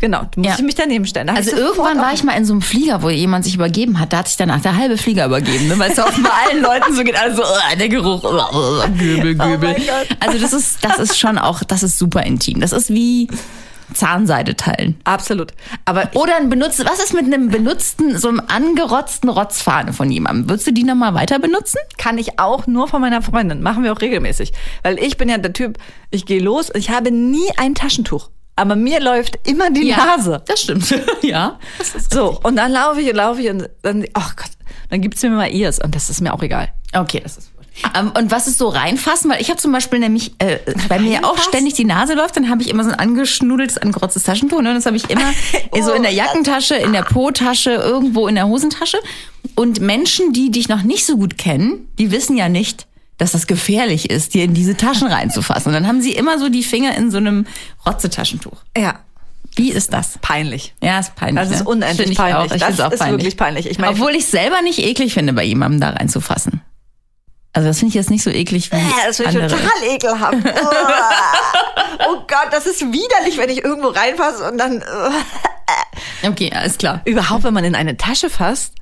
genau, 0.00 0.22
du 0.34 0.40
musst 0.40 0.50
Ja. 0.50 0.56
ich 0.58 0.64
mich 0.64 0.74
daneben 0.74 1.06
stellen. 1.06 1.28
Da 1.28 1.34
Also 1.34 1.54
irgendwann 1.56 1.98
war 1.98 2.12
ich 2.12 2.24
mal 2.24 2.32
in 2.32 2.44
so 2.44 2.52
einem 2.54 2.62
Flieger, 2.62 3.02
wo 3.02 3.10
jemand 3.10 3.44
sich 3.44 3.54
übergeben 3.54 4.00
hat. 4.00 4.12
Da 4.12 4.18
hat 4.18 4.28
sich 4.28 4.36
danach 4.36 4.60
der 4.60 4.76
halbe 4.76 4.96
Flieger 4.98 5.26
übergeben, 5.26 5.68
ne? 5.68 5.78
weil 5.78 5.92
es 5.92 5.98
auch 5.98 6.10
bei 6.10 6.30
allen 6.50 6.62
Leuten 6.62 6.94
so 6.94 7.04
geht. 7.04 7.16
Also 7.18 7.42
uh, 7.42 7.76
der 7.78 7.88
Geruch, 7.88 8.24
uh, 8.24 8.90
Göbel, 8.98 9.36
Oh 9.40 9.44
Göbel. 9.44 9.58
mein 9.72 9.76
Gott. 9.76 10.16
also 10.20 10.38
das 10.38 10.52
ist, 10.52 10.84
das 10.84 10.98
ist 10.98 11.18
schon 11.18 11.38
auch, 11.38 11.62
das 11.62 11.82
ist 11.82 11.98
super 11.98 12.22
intim. 12.24 12.60
Das 12.60 12.72
ist 12.72 12.90
wie 12.90 13.28
Zahnseide 13.92 14.56
teilen. 14.56 14.98
Absolut. 15.04 15.52
Aber 15.84 16.10
Oder 16.14 16.36
ein 16.36 16.48
benutzt, 16.48 16.84
was 16.84 17.02
ist 17.02 17.14
mit 17.14 17.24
einem 17.24 17.48
benutzten, 17.48 18.18
so 18.18 18.28
einem 18.28 18.42
angerotzten 18.46 19.28
Rotzfahne 19.28 19.92
von 19.92 20.10
jemandem? 20.10 20.48
Würdest 20.48 20.66
du 20.66 20.72
die 20.72 20.84
nochmal 20.84 21.14
weiter 21.14 21.38
benutzen? 21.38 21.78
kann 21.98 22.18
ich 22.18 22.38
auch 22.38 22.66
nur 22.66 22.88
von 22.88 23.00
meiner 23.00 23.22
Freundin. 23.22 23.62
Machen 23.62 23.82
wir 23.82 23.92
auch 23.92 24.00
regelmäßig. 24.00 24.52
Weil 24.82 24.98
ich 24.98 25.16
bin 25.16 25.28
ja 25.28 25.38
der 25.38 25.52
Typ, 25.52 25.78
ich 26.10 26.26
gehe 26.26 26.40
los, 26.40 26.70
ich 26.74 26.90
habe 26.90 27.10
nie 27.10 27.50
ein 27.56 27.74
Taschentuch. 27.74 28.30
Aber 28.56 28.76
mir 28.76 29.00
läuft 29.00 29.38
immer 29.48 29.70
die 29.70 29.90
Nase. 29.90 30.42
Das 30.46 30.60
stimmt. 30.60 30.94
ja. 31.22 31.58
Das 31.78 32.08
So, 32.10 32.38
und 32.42 32.56
dann 32.56 32.72
laufe 32.72 33.00
ich 33.00 33.08
und 33.08 33.16
laufe 33.16 33.40
ich 33.40 33.50
und 33.50 33.68
dann, 33.82 34.04
ach 34.14 34.36
Gott, 34.36 34.50
dann 34.90 35.00
gibt's 35.00 35.22
mir 35.22 35.30
mal 35.30 35.50
ihrs 35.50 35.78
und 35.80 35.94
das 35.94 36.10
ist 36.10 36.20
mir 36.20 36.32
auch 36.32 36.42
egal. 36.42 36.68
Okay, 36.94 37.20
das 37.20 37.36
ist. 37.38 37.53
Ähm, 37.96 38.12
und 38.16 38.30
was 38.30 38.46
ist 38.46 38.58
so 38.58 38.68
reinfassen? 38.68 39.30
Weil 39.30 39.40
ich 39.40 39.50
habe 39.50 39.58
zum 39.60 39.72
Beispiel 39.72 39.98
nämlich, 39.98 40.32
äh, 40.38 40.58
bei 40.88 40.98
mir 40.98 41.24
auch 41.24 41.38
ständig 41.38 41.74
die 41.74 41.84
Nase 41.84 42.14
läuft, 42.14 42.36
dann 42.36 42.48
habe 42.48 42.62
ich 42.62 42.68
immer 42.70 42.84
so 42.84 42.90
ein 42.90 42.98
angeschnuddeltes, 42.98 43.78
angerotztes 43.78 44.22
Taschentuch. 44.22 44.60
Ne? 44.62 44.70
Und 44.70 44.76
das 44.76 44.86
habe 44.86 44.96
ich 44.96 45.10
immer 45.10 45.32
so 45.82 45.92
in 45.92 46.02
der 46.02 46.12
Jackentasche, 46.12 46.76
in 46.76 46.92
der 46.92 47.02
Po-Tasche, 47.02 47.70
irgendwo 47.72 48.28
in 48.28 48.36
der 48.36 48.46
Hosentasche. 48.46 48.98
Und 49.56 49.80
Menschen, 49.80 50.32
die 50.32 50.50
dich 50.50 50.68
noch 50.68 50.82
nicht 50.82 51.04
so 51.04 51.16
gut 51.16 51.36
kennen, 51.38 51.88
die 51.98 52.10
wissen 52.10 52.36
ja 52.36 52.48
nicht, 52.48 52.86
dass 53.18 53.32
das 53.32 53.46
gefährlich 53.46 54.10
ist, 54.10 54.34
dir 54.34 54.44
in 54.44 54.54
diese 54.54 54.76
Taschen 54.76 55.06
reinzufassen. 55.08 55.68
Und 55.68 55.74
dann 55.74 55.86
haben 55.86 56.00
sie 56.00 56.12
immer 56.12 56.38
so 56.38 56.48
die 56.48 56.62
Finger 56.64 56.96
in 56.96 57.10
so 57.10 57.18
einem 57.18 57.46
Rotzetaschentuch. 57.86 58.56
Ja, 58.76 58.98
Wie 59.56 59.70
ist 59.70 59.92
das? 59.92 60.18
peinlich. 60.20 60.74
Ja, 60.82 60.98
ist 60.98 61.14
peinlich. 61.14 61.44
Das 61.44 61.52
ist 61.52 61.64
ne? 61.64 61.68
unendlich 61.70 62.16
peinlich. 62.16 62.50
Auch. 62.50 62.54
Ich 62.56 62.60
Das 62.60 62.80
auch 62.80 62.90
ist 62.90 62.98
peinlich. 62.98 63.20
wirklich 63.20 63.36
peinlich. 63.36 63.66
Ich 63.70 63.78
meine- 63.78 63.92
Obwohl 63.92 64.14
ich 64.16 64.26
selber 64.26 64.62
nicht 64.62 64.80
eklig 64.80 65.14
finde, 65.14 65.32
bei 65.32 65.44
jemandem 65.44 65.80
da 65.80 65.90
reinzufassen. 65.90 66.60
Also 67.54 67.68
das 67.68 67.78
finde 67.78 67.90
ich 67.90 67.94
jetzt 67.94 68.10
nicht 68.10 68.22
so 68.22 68.30
eklig 68.30 68.70
wie 68.72 68.76
Äh, 68.76 69.06
das 69.06 69.16
finde 69.16 69.46
ich 69.46 69.52
total 69.52 69.82
ekelhaft. 69.88 70.36
oh. 70.44 72.08
oh 72.08 72.16
Gott, 72.26 72.48
das 72.50 72.66
ist 72.66 72.80
widerlich, 72.80 73.38
wenn 73.38 73.48
ich 73.48 73.64
irgendwo 73.64 73.88
reinfasse 73.88 74.50
und 74.50 74.58
dann 74.58 74.82
äh. 74.82 76.28
Okay, 76.28 76.52
alles 76.54 76.78
klar. 76.78 77.00
überhaupt, 77.04 77.44
wenn 77.44 77.54
man 77.54 77.64
in 77.64 77.74
eine 77.74 77.96
Tasche 77.96 78.28
fasst 78.28 78.74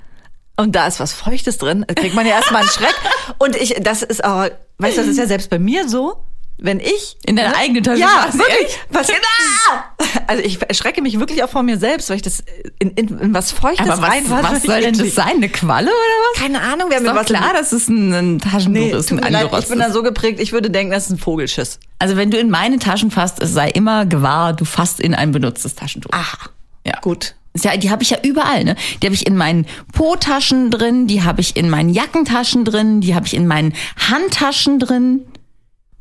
und 0.56 0.74
da 0.74 0.86
ist 0.86 1.00
was 1.00 1.12
Feuchtes 1.12 1.58
drin, 1.58 1.84
kriegt 1.94 2.14
man 2.14 2.26
ja 2.26 2.32
erstmal 2.32 2.62
einen 2.62 2.70
Schreck. 2.70 2.94
Und 3.38 3.56
ich, 3.56 3.74
das 3.80 4.02
ist 4.02 4.24
auch, 4.24 4.48
weißt 4.78 4.96
du, 4.96 5.00
das 5.02 5.08
ist 5.08 5.18
ja 5.18 5.26
selbst 5.26 5.50
bei 5.50 5.58
mir 5.58 5.88
so, 5.88 6.16
wenn 6.62 6.80
ich 6.80 7.16
In 7.26 7.36
deine 7.36 7.56
eigene 7.56 7.82
Tasche 7.82 8.00
ja, 8.00 8.06
fasst, 8.08 8.38
wirklich. 8.38 8.78
Passiert, 8.90 9.18
ah! 9.66 9.82
Also 10.26 10.42
ich 10.44 10.60
erschrecke 10.62 11.02
mich 11.02 11.18
wirklich 11.18 11.42
auch 11.42 11.50
vor 11.50 11.62
mir 11.62 11.76
selbst, 11.78 12.08
weil 12.08 12.16
ich 12.16 12.22
das 12.22 12.42
in, 12.78 12.90
in, 12.92 13.18
in 13.18 13.34
was 13.34 13.50
Feuchtes 13.52 13.88
Aber 13.88 14.00
was, 14.02 14.10
reinfasse. 14.10 14.42
was 14.54 14.62
soll 14.62 14.80
denn 14.80 14.96
das 14.96 15.14
sein? 15.14 15.36
Eine 15.36 15.48
Qualle 15.48 15.88
oder 15.88 15.92
was? 16.34 16.40
Keine 16.40 16.60
Ahnung, 16.60 16.90
Ist 16.90 17.00
mit 17.00 17.08
doch 17.10 17.16
was 17.16 17.26
klar, 17.26 17.52
dass 17.52 17.72
es 17.72 17.88
ein, 17.88 18.12
ein 18.12 18.38
Taschentuch 18.38 18.70
Nee, 18.80 18.90
ist, 18.92 19.10
ein 19.12 19.18
leid, 19.18 19.50
ich 19.58 19.68
bin 19.68 19.78
da 19.80 19.90
so 19.90 20.02
geprägt, 20.02 20.40
ich 20.40 20.52
würde 20.52 20.70
denken, 20.70 20.92
das 20.92 21.06
ist 21.06 21.10
ein 21.10 21.18
Vogelschiss. 21.18 21.80
also 21.98 22.16
wenn 22.16 22.30
du 22.30 22.38
in 22.38 22.48
meine 22.50 22.78
Taschen 22.78 23.10
fasst, 23.10 23.42
es 23.42 23.52
sei 23.52 23.68
immer 23.70 24.06
gewahr, 24.06 24.52
du 24.52 24.64
fasst 24.64 25.00
in 25.00 25.14
ein 25.14 25.32
benutztes 25.32 25.74
Taschentuch. 25.74 26.10
Aha. 26.12 26.38
ja. 26.86 26.98
Gut. 27.00 27.34
Ja, 27.54 27.76
die 27.76 27.90
habe 27.90 28.02
ich 28.02 28.08
ja 28.08 28.16
überall, 28.22 28.64
ne? 28.64 28.76
Die 29.02 29.06
habe 29.06 29.14
ich 29.14 29.26
in 29.26 29.36
meinen 29.36 29.66
Po-Taschen 29.92 30.70
drin, 30.70 31.06
die 31.06 31.22
habe 31.22 31.42
ich 31.42 31.54
in 31.54 31.68
meinen 31.68 31.90
Jackentaschen 31.90 32.64
drin, 32.64 33.02
die 33.02 33.14
habe 33.14 33.26
ich 33.26 33.34
in 33.34 33.46
meinen 33.46 33.74
Handtaschen 34.10 34.78
drin. 34.78 35.26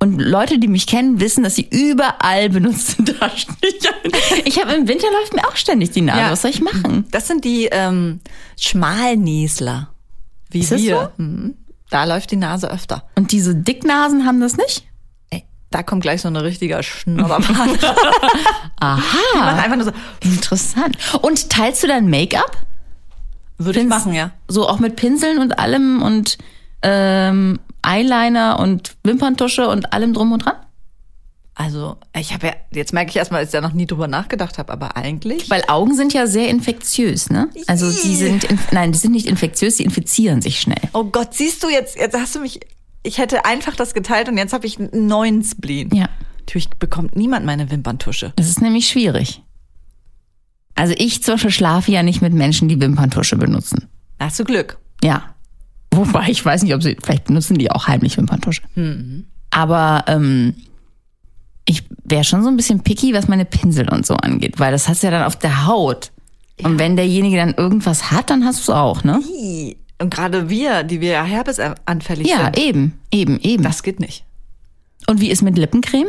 Und 0.02 0.20
Leute, 0.20 0.58
die 0.58 0.68
mich 0.68 0.88
kennen, 0.88 1.20
wissen, 1.20 1.44
dass 1.44 1.54
sie 1.54 1.68
überall 1.70 2.50
benutzte 2.50 3.04
Taschen. 3.20 3.56
Ich 4.46 4.60
habe 4.60 4.74
im 4.74 4.88
Winter 4.88 5.06
läuft 5.12 5.36
mir 5.36 5.48
auch 5.48 5.56
ständig 5.56 5.92
die 5.92 6.02
Nase. 6.02 6.20
Ja. 6.20 6.32
Was 6.32 6.42
soll 6.42 6.50
ich 6.50 6.60
machen? 6.62 7.06
Das 7.12 7.28
sind 7.28 7.46
die 7.46 7.66
ähm, 7.72 8.20
Schmalnäsler. 8.60 9.90
Wie 10.50 10.60
Ist 10.62 10.72
das 10.72 10.82
wir. 10.82 11.12
Mhm. 11.18 11.56
Da 11.92 12.06
läuft 12.06 12.32
die 12.32 12.36
Nase 12.38 12.70
öfter. 12.72 13.04
Und 13.16 13.32
diese 13.32 13.54
Dicknasen 13.54 14.26
haben 14.26 14.40
das 14.42 14.58
nicht? 14.58 14.88
Ey, 15.30 15.44
da 15.70 15.84
kommt 15.84 16.02
gleich 16.02 16.22
so 16.24 16.30
ein 16.30 16.36
richtiger 16.36 16.82
Schnodderbahn. 16.82 17.78
Aha. 18.80 19.04
Mach 19.36 19.58
einfach 19.64 19.76
nur 19.76 19.86
so. 19.86 19.92
Interessant. 20.24 20.98
Und 21.22 21.50
teilst 21.52 21.84
du 21.84 21.88
dein 21.88 22.10
Make-up? 22.10 22.58
Würde 23.60 23.80
ich 23.80 23.84
Findest- 23.84 24.06
machen, 24.08 24.16
ja. 24.16 24.32
So 24.48 24.68
auch 24.68 24.80
mit 24.80 24.96
Pinseln 24.96 25.38
und 25.38 25.60
allem 25.60 26.02
und 26.02 26.38
ähm, 26.82 27.60
Eyeliner 27.84 28.60
und 28.60 28.96
Wimperntusche 29.04 29.68
und 29.68 29.94
allem 29.94 30.14
drum 30.14 30.32
und 30.32 30.46
dran? 30.46 30.56
Also, 31.54 31.98
ich 32.18 32.34
habe 32.34 32.48
ja, 32.48 32.54
jetzt 32.72 32.94
merke 32.94 33.10
ich 33.10 33.18
erstmal, 33.18 33.42
dass 33.42 33.50
ich 33.50 33.60
da 33.60 33.62
noch 33.62 33.74
nie 33.74 33.86
drüber 33.86 34.08
nachgedacht 34.08 34.58
habe, 34.58 34.72
aber 34.72 34.96
eigentlich. 34.96 35.50
Weil 35.50 35.64
Augen 35.68 35.96
sind 35.96 36.14
ja 36.14 36.26
sehr 36.26 36.48
infektiös, 36.48 37.30
ne? 37.30 37.50
Also 37.68 37.92
die 37.92 38.16
sind, 38.16 38.48
nein, 38.72 38.94
die 38.94 38.98
sind 38.98 39.12
nicht 39.12 39.28
infektiös, 39.28 39.76
die 39.76 39.84
infizieren 39.84 40.42
sich 40.42 40.60
schnell. 40.60 40.82
Oh 40.94 41.04
Gott, 41.04 41.34
siehst 41.34 41.62
du 41.64 41.70
jetzt, 41.70 41.98
jetzt 41.98 42.18
hast 42.18 42.36
du 42.36 42.40
mich, 42.40 42.62
ich 43.04 43.18
hätte 43.18 43.46
einfach 43.46 43.76
das 43.76 43.94
geteilt 43.94 44.30
und 44.30 44.38
jetzt 44.38 44.54
habe 44.54 44.66
ich 44.66 44.80
einen 44.80 45.08
neuen 45.08 45.44
Spleen. 45.44 45.94
Ja. 45.94 46.10
Natürlich 46.40 46.70
bekommt 46.70 47.16
niemand 47.16 47.46
meine 47.46 47.70
Wimperntusche. 47.70 48.34
Das 48.38 48.48
ist 48.48 48.62
nämlich 48.62 48.88
schwierig. 48.88 49.44
Also 50.74 50.94
ich 50.98 51.22
zum 51.22 51.36
Beispiel 51.36 51.52
schlafe 51.52 51.92
ja 51.92 52.02
nicht 52.02 52.22
mit 52.22 52.34
Menschen, 52.34 52.70
die 52.70 52.80
Wimperntusche 52.80 53.36
benutzen. 53.36 53.88
Hast 54.20 54.40
du 54.40 54.46
Glück. 54.46 54.78
Ja. 55.04 55.36
Wobei, 55.94 56.30
ich 56.30 56.44
weiß 56.44 56.64
nicht, 56.64 56.74
ob 56.74 56.82
sie, 56.84 56.98
vielleicht 57.04 57.26
benutzen 57.26 57.58
die 57.58 57.70
auch 57.72 57.88
heimlich 57.88 58.18
Wimperntusche. 58.18 58.62
Aber 59.50 60.06
ähm, 60.08 60.56
ich 61.66 61.84
wäre 62.04 62.24
schon 62.24 62.44
so 62.44 62.50
ein 62.50 62.56
bisschen 62.58 62.82
picky, 62.82 63.14
was 63.14 63.28
meine 63.28 63.46
Pinsel 63.46 63.90
und 63.90 64.06
so 64.06 64.16
angeht, 64.16 64.60
weil 64.60 64.72
das 64.72 64.88
hast 64.88 65.04
du 65.04 65.08
ja 65.08 65.12
dann 65.12 65.24
auf 65.24 65.36
der 65.38 65.66
Haut. 65.68 66.12
Und 66.64 66.80
wenn 66.80 66.96
derjenige 66.96 67.38
dann 67.38 67.54
irgendwas 67.56 68.12
hat, 68.12 68.30
dann 68.30 68.46
hast 68.46 68.60
du 68.68 68.72
es 68.72 68.78
auch, 68.78 69.04
ne? 69.04 69.20
Und 70.00 70.14
gerade 70.14 70.50
wir, 70.50 70.84
die 70.84 71.02
wir 71.02 71.12
ja 71.12 71.24
herpesanfällig 71.24 72.28
Ja, 72.28 72.46
sind, 72.46 72.58
eben, 72.60 73.00
eben, 73.12 73.40
eben. 73.42 73.64
das 73.64 73.84
geht 73.84 74.00
nicht. 74.00 74.24
und 75.08 75.20
wie 75.22 75.30
ist 75.30 75.42
mit 75.42 75.58
Lippencreme? 75.58 76.08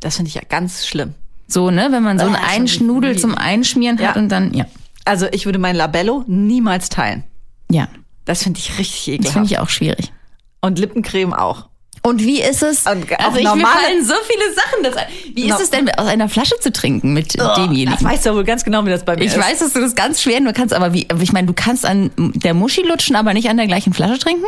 Das 0.00 0.16
finde 0.16 0.28
ich 0.28 0.34
ja 0.34 0.42
ganz 0.48 0.86
schlimm. 0.86 1.14
So, 1.48 1.70
ne, 1.70 1.88
wenn 1.90 2.02
man 2.02 2.18
so 2.18 2.24
Ah, 2.24 2.28
einen 2.28 2.36
Einschnudel 2.36 3.16
zum 3.18 3.34
Einschmieren 3.34 3.98
hat 3.98 4.16
Ja. 4.16 4.20
und 4.22 4.28
dann, 4.28 4.52
ja. 4.52 4.66
Also 5.04 5.26
ich 5.32 5.46
würde 5.46 5.58
mein 5.60 5.76
Labello 5.76 6.24
niemals 6.26 6.88
teilen. 6.88 7.22
Ja, 7.70 7.88
Das 8.26 8.42
finde 8.42 8.60
ich 8.60 8.78
richtig 8.78 8.96
das 8.98 9.08
ekelhaft. 9.08 9.32
finde 9.32 9.48
ich 9.50 9.58
auch 9.58 9.68
schwierig. 9.70 10.12
Und 10.60 10.78
Lippencreme 10.78 11.32
auch. 11.32 11.68
Und 12.02 12.22
wie 12.22 12.40
ist 12.40 12.62
es? 12.62 12.86
Also 12.86 13.00
ich, 13.02 13.42
mir 13.42 13.66
fallen 13.66 14.04
so 14.04 14.14
viele 14.28 14.54
Sachen. 14.54 14.82
Das, 14.84 14.94
wie 15.34 15.48
No- 15.48 15.56
ist 15.56 15.62
es 15.62 15.70
denn, 15.70 15.88
aus 15.90 16.06
einer 16.06 16.28
Flasche 16.28 16.54
zu 16.60 16.70
trinken 16.70 17.12
mit 17.14 17.36
Das 17.38 17.56
demjenigen? 17.56 18.00
weißt 18.04 18.26
du 18.26 18.34
wohl 18.34 18.44
ganz 18.44 18.62
genau, 18.62 18.84
wie 18.84 18.90
das 18.90 19.04
bei 19.04 19.16
mir 19.16 19.22
Ich 19.24 19.32
ist. 19.32 19.38
weiß, 19.40 19.58
dass 19.60 19.72
du 19.72 19.80
das 19.80 19.94
ganz 19.96 20.22
schwer 20.22 20.40
nur 20.40 20.52
kannst, 20.52 20.72
aber 20.74 20.92
wie, 20.92 21.08
ich 21.20 21.32
meine, 21.32 21.46
du 21.48 21.52
kannst 21.52 21.84
an 21.84 22.10
der 22.16 22.54
Muschi 22.54 22.82
lutschen, 22.82 23.16
aber 23.16 23.32
nicht 23.34 23.48
an 23.48 23.56
der 23.56 23.66
gleichen 23.66 23.92
Flasche 23.92 24.18
trinken? 24.20 24.44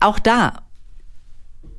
Auch 0.00 0.18
da. 0.18 0.62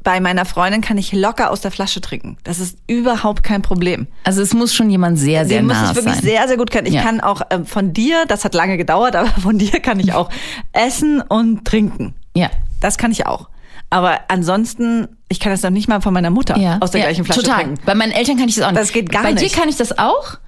Bei 0.03 0.19
meiner 0.19 0.45
Freundin 0.45 0.81
kann 0.81 0.97
ich 0.97 1.13
locker 1.13 1.51
aus 1.51 1.61
der 1.61 1.69
Flasche 1.71 2.01
trinken. 2.01 2.37
Das 2.43 2.59
ist 2.59 2.77
überhaupt 2.87 3.43
kein 3.43 3.61
Problem. 3.61 4.07
Also 4.23 4.41
es 4.41 4.53
muss 4.53 4.73
schon 4.73 4.89
jemand 4.89 5.19
sehr, 5.19 5.45
sehr 5.45 5.59
Den 5.59 5.67
muss 5.67 5.77
nah 5.77 5.89
ich 5.91 5.95
wirklich 5.95 6.15
sein. 6.15 6.23
sehr, 6.23 6.47
sehr 6.47 6.57
gut 6.57 6.71
kennen. 6.71 6.87
Ich 6.87 6.93
Ja. 6.95 7.03
kann 7.03 7.21
auch 7.21 7.41
ähm, 7.51 7.65
von 7.65 7.93
dir, 7.93 8.25
das 8.27 8.43
hat 8.43 8.55
lange 8.55 8.77
gedauert, 8.77 9.15
aber 9.17 9.29
von 9.29 9.57
dir 9.59 9.79
kann 9.79 9.99
ich 9.99 10.13
auch 10.13 10.29
essen 10.73 11.21
und 11.21 11.65
trinken. 11.65 12.13
ja. 12.33 12.49
Das 12.79 12.97
kann 12.97 13.11
ich 13.11 13.27
auch. 13.27 13.47
Aber 13.91 14.21
ansonsten, 14.27 15.07
ich 15.29 15.39
kann 15.39 15.51
das 15.51 15.61
noch 15.61 15.69
nicht 15.69 15.87
mal 15.87 16.01
von 16.01 16.13
meiner 16.15 16.31
Mutter 16.31 16.57
ja. 16.57 16.77
aus 16.81 16.89
der 16.91 17.01
ja, 17.01 17.07
gleichen 17.07 17.25
Flasche 17.25 17.43
total. 17.43 17.63
trinken. 17.65 17.81
Bei 17.85 17.93
meinen 17.93 18.11
Eltern 18.11 18.37
kann 18.37 18.49
ich 18.49 18.55
das 18.55 18.63
auch 18.65 18.71
nicht. 18.71 18.81
Das 18.81 18.91
geht 18.91 19.11
gar 19.11 19.21
bei 19.21 19.33
nicht. 19.33 19.53
dir 19.53 19.55
kann 19.55 19.69
ich 19.69 19.75
das 19.75 19.99
auch. 19.99 20.39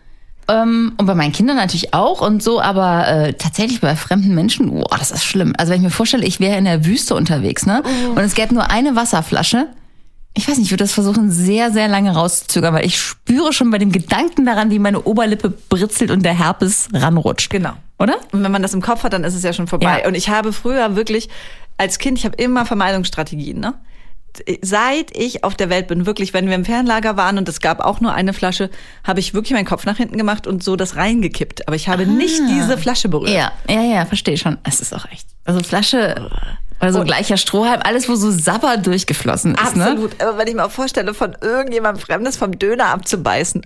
Ähm, 0.47 0.93
und 0.97 1.05
bei 1.05 1.15
meinen 1.15 1.31
Kindern 1.31 1.55
natürlich 1.55 1.93
auch 1.93 2.21
und 2.21 2.43
so, 2.43 2.61
aber 2.61 3.07
äh, 3.07 3.33
tatsächlich 3.33 3.81
bei 3.81 3.95
fremden 3.95 4.35
Menschen, 4.35 4.71
boah, 4.71 4.97
das 4.97 5.11
ist 5.11 5.23
schlimm. 5.23 5.53
Also 5.57 5.71
wenn 5.71 5.77
ich 5.77 5.83
mir 5.83 5.89
vorstelle, 5.89 6.25
ich 6.25 6.39
wäre 6.39 6.57
in 6.57 6.65
der 6.65 6.85
Wüste 6.85 7.15
unterwegs, 7.15 7.65
ne? 7.65 7.83
Oh. 7.85 8.09
Und 8.11 8.19
es 8.19 8.35
gäbe 8.35 8.53
nur 8.53 8.69
eine 8.69 8.95
Wasserflasche. 8.95 9.67
Ich 10.35 10.47
weiß 10.47 10.57
nicht, 10.57 10.65
ich 10.65 10.71
würde 10.71 10.83
das 10.83 10.93
versuchen, 10.93 11.31
sehr, 11.31 11.71
sehr 11.71 11.87
lange 11.87 12.11
rauszuzögern, 12.11 12.73
weil 12.73 12.85
ich 12.85 12.99
spüre 12.99 13.53
schon 13.53 13.69
bei 13.69 13.77
dem 13.77 13.91
Gedanken 13.91 14.45
daran, 14.45 14.71
wie 14.71 14.79
meine 14.79 15.03
Oberlippe 15.03 15.49
britzelt 15.49 16.09
und 16.09 16.23
der 16.23 16.33
Herpes 16.37 16.89
ranrutscht. 16.91 17.51
Genau. 17.51 17.73
Oder? 17.99 18.15
Und 18.31 18.43
wenn 18.43 18.51
man 18.51 18.63
das 18.63 18.73
im 18.73 18.81
Kopf 18.81 19.03
hat, 19.03 19.13
dann 19.13 19.23
ist 19.23 19.35
es 19.35 19.43
ja 19.43 19.53
schon 19.53 19.67
vorbei. 19.67 20.01
Ja. 20.01 20.07
Und 20.07 20.15
ich 20.15 20.29
habe 20.29 20.51
früher 20.51 20.95
wirklich, 20.95 21.29
als 21.77 21.99
Kind, 21.99 22.17
ich 22.17 22.25
habe 22.25 22.35
immer 22.35 22.65
Vermeidungsstrategien, 22.65 23.59
ne? 23.59 23.75
Seit 24.61 25.15
ich 25.15 25.43
auf 25.43 25.55
der 25.55 25.69
Welt 25.69 25.87
bin, 25.87 26.05
wirklich, 26.05 26.33
wenn 26.33 26.47
wir 26.47 26.55
im 26.55 26.65
Fernlager 26.65 27.17
waren 27.17 27.37
und 27.37 27.47
es 27.47 27.59
gab 27.59 27.79
auch 27.79 28.01
nur 28.01 28.13
eine 28.13 28.33
Flasche, 28.33 28.69
habe 29.03 29.19
ich 29.19 29.33
wirklich 29.33 29.51
meinen 29.51 29.65
Kopf 29.65 29.85
nach 29.85 29.97
hinten 29.97 30.17
gemacht 30.17 30.47
und 30.47 30.63
so 30.63 30.75
das 30.75 30.95
reingekippt. 30.95 31.67
Aber 31.67 31.75
ich 31.75 31.87
habe 31.87 32.05
nicht 32.07 32.41
diese 32.49 32.77
Flasche 32.77 33.09
berührt. 33.09 33.31
Ja, 33.31 33.51
ja, 33.69 33.81
ja, 33.81 34.05
verstehe 34.05 34.37
schon. 34.37 34.57
Es 34.63 34.79
ist 34.81 34.93
auch 34.93 35.05
echt. 35.11 35.27
Also 35.45 35.61
Flasche 35.61 36.31
oder 36.81 36.93
so 36.93 37.03
gleicher 37.03 37.37
Strohhalm, 37.37 37.81
alles, 37.83 38.09
wo 38.09 38.15
so 38.15 38.29
Sabber 38.31 38.77
durchgeflossen 38.77 39.55
ist, 39.55 39.75
ne? 39.75 39.85
Absolut. 39.85 40.21
Aber 40.21 40.37
wenn 40.37 40.47
ich 40.47 40.55
mir 40.55 40.65
auch 40.65 40.71
vorstelle, 40.71 41.13
von 41.13 41.35
irgendjemandem 41.39 42.03
Fremdes 42.03 42.35
vom 42.35 42.57
Döner 42.59 42.87
abzubeißen. 42.87 43.65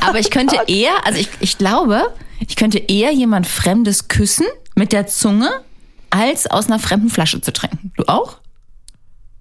Aber 0.00 0.18
ich 0.18 0.30
könnte 0.30 0.56
eher, 0.66 0.92
also 1.04 1.20
ich, 1.20 1.28
ich 1.40 1.58
glaube, 1.58 2.12
ich 2.40 2.56
könnte 2.56 2.78
eher 2.78 3.12
jemand 3.12 3.46
Fremdes 3.46 4.08
küssen 4.08 4.46
mit 4.74 4.92
der 4.92 5.06
Zunge, 5.06 5.50
als 6.10 6.46
aus 6.46 6.66
einer 6.66 6.78
fremden 6.78 7.10
Flasche 7.10 7.40
zu 7.40 7.52
trinken. 7.52 7.92
Du 7.96 8.04
auch? 8.08 8.38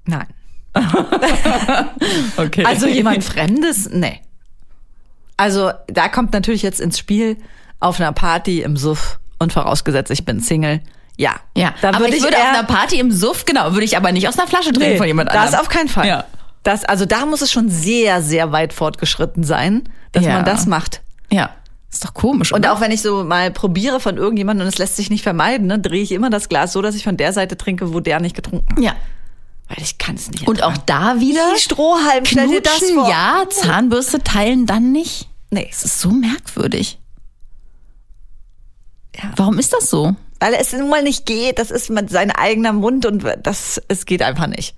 Nein. 0.06 0.28
Okay. 2.38 2.64
Also 2.66 2.88
jemand 2.88 3.24
Fremdes? 3.24 3.90
Nee. 3.92 4.22
Also 5.38 5.72
da 5.88 6.08
kommt 6.08 6.34
natürlich 6.34 6.62
jetzt 6.62 6.80
ins 6.80 7.00
Spiel 7.00 7.38
auf 7.80 8.00
einer 8.00 8.12
Party 8.12 8.62
im 8.62 8.78
Suff 8.78 9.20
und 9.40 9.54
vorausgesetzt, 9.54 10.12
ich 10.12 10.26
bin 10.26 10.40
Single. 10.40 10.82
Ja. 11.18 11.36
ja, 11.56 11.74
da 11.82 11.90
aber 11.90 12.08
ich 12.08 12.24
würde 12.24 12.38
auf 12.38 12.48
einer 12.50 12.64
Party 12.64 13.00
im 13.00 13.12
Suff, 13.12 13.46
genau, 13.46 13.74
würde 13.74 13.84
ich 13.86 13.98
aber 13.98 14.12
nicht 14.12 14.28
aus 14.28 14.38
einer 14.40 14.48
Flasche 14.48 14.72
trinken 14.72 14.92
Nee, 14.94 14.98
von 14.98 15.08
jemand 15.08 15.30
anderem. 15.30 15.52
Das 15.52 15.60
auf 15.60 15.70
keinen 15.70 15.90
Fall. 15.90 16.08
Ja. 16.08 16.24
Das, 16.64 16.86
also 16.86 17.06
da 17.06 17.26
muss 17.26 17.42
es 17.42 17.52
schon 17.52 17.70
sehr, 17.70 18.22
sehr 18.22 18.52
weit 18.52 18.72
fortgeschritten 18.74 19.44
sein, 19.44 19.84
dass 20.12 20.24
Ja. 20.26 20.34
man 20.34 20.46
das 20.46 20.68
macht. 20.68 21.02
Ja, 21.32 21.50
ist 21.92 22.06
doch 22.06 22.14
komisch, 22.14 22.52
Und 22.54 22.60
oder? 22.60 22.74
auch 22.74 22.82
wenn 22.82 22.92
ich 22.92 23.02
so 23.02 23.24
mal 23.24 23.52
probiere 23.52 24.00
von 24.00 24.18
irgendjemandem 24.18 24.66
und 24.66 24.72
es 24.74 24.78
lässt 24.78 24.96
sich 24.96 25.10
nicht 25.10 25.24
vermeiden, 25.24 25.68
ne, 25.68 25.80
drehe 25.80 26.02
ich 26.04 26.12
immer 26.12 26.30
das 26.30 26.50
Glas 26.50 26.72
so, 26.72 26.82
dass 26.82 26.96
ich 26.96 27.04
von 27.04 27.18
der 27.18 27.34
Seite 27.34 27.58
trinke, 27.58 27.94
wo 27.94 28.00
der 28.00 28.20
nicht 28.20 28.36
getrunken 28.36 28.76
hat. 28.76 28.84
ja. 28.84 28.94
Weil 29.74 29.84
ich 29.84 29.98
kann 29.98 30.16
es 30.16 30.30
nicht. 30.30 30.48
Und 30.48 30.64
auch 30.64 30.78
da 30.78 31.20
wieder 31.20 31.54
Die 31.56 31.62
Strohhalm, 31.62 32.24
dir 32.26 32.62
das 32.62 32.78
knutschen, 32.80 32.96
vor. 33.00 33.10
ja, 33.10 33.44
Zahnbürste 33.50 34.20
teilen 34.24 34.66
dann 34.66 34.92
nicht. 34.92 35.30
Nee, 35.50 35.68
Das 35.70 35.84
ist 35.84 36.00
so 36.00 36.10
merkwürdig. 36.10 37.00
Ja. 39.16 39.32
Warum 39.36 39.60
ist 39.60 39.74
das 39.74 39.90
so? 39.90 40.16
weil 40.44 40.56
es 40.56 40.74
nun 40.74 40.90
mal 40.90 41.04
nicht 41.04 41.28
geht. 41.28 41.60
Das 41.60 41.70
ist 41.70 41.92
mit 41.92 42.10
sein 42.10 42.32
eigener 42.32 42.74
Mund 42.74 43.06
und 43.06 43.24
das, 43.44 43.80
es 43.90 44.08
geht 44.08 44.24
einfach 44.24 44.48
nicht. 44.48 44.76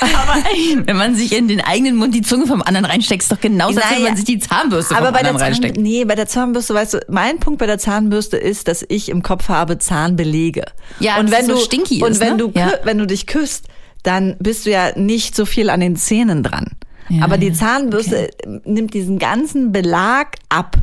Aber 0.00 0.42
wenn 0.86 0.96
man 0.96 1.14
sich 1.14 1.32
in 1.34 1.48
den 1.48 1.60
eigenen 1.60 1.96
Mund 1.96 2.14
die 2.14 2.22
Zunge 2.22 2.46
vom 2.46 2.62
anderen 2.62 2.84
reinsteckt, 2.84 3.22
ist 3.22 3.32
doch 3.32 3.40
genauso, 3.40 3.78
als 3.80 3.90
wenn 3.90 3.96
Naja. 3.98 4.08
man 4.08 4.16
sich 4.16 4.24
die 4.24 4.38
Zahnbürste 4.38 4.96
Aber 4.96 5.06
vom 5.06 5.14
bei 5.14 5.20
der, 5.20 5.30
anderen 5.30 5.46
reinsteckt. 5.46 5.76
nee, 5.78 6.04
bei 6.04 6.14
der 6.14 6.26
Zahnbürste, 6.26 6.74
weißt 6.74 6.94
du, 6.94 7.00
mein 7.08 7.38
Punkt 7.38 7.58
bei 7.58 7.66
der 7.66 7.78
Zahnbürste 7.78 8.36
ist, 8.36 8.68
dass 8.68 8.84
ich 8.88 9.08
im 9.08 9.22
Kopf 9.22 9.48
habe 9.48 9.78
Zahnbelege. 9.78 10.64
Ja, 11.00 11.18
und 11.18 11.30
wenn 11.30 11.46
so 11.46 11.54
du 11.54 11.58
stinky 11.60 12.02
und 12.02 12.12
ist, 12.12 12.20
wenn 12.20 12.32
ne? 12.32 12.36
du 12.38 12.52
Ja. 12.54 12.72
wenn 12.84 12.98
du 12.98 13.06
dich 13.06 13.26
küsst, 13.26 13.66
dann 14.02 14.36
bist 14.38 14.66
du 14.66 14.70
ja 14.70 14.96
nicht 14.98 15.34
so 15.34 15.46
viel 15.46 15.70
an 15.70 15.80
den 15.80 15.96
Zähnen 15.96 16.42
dran. 16.42 16.72
Ja, 17.08 17.24
Aber 17.24 17.38
die 17.38 17.52
Zahnbürste 17.52 18.30
nimmt 18.64 18.94
diesen 18.94 19.18
ganzen 19.18 19.72
Belag 19.72 20.36
ab. 20.48 20.76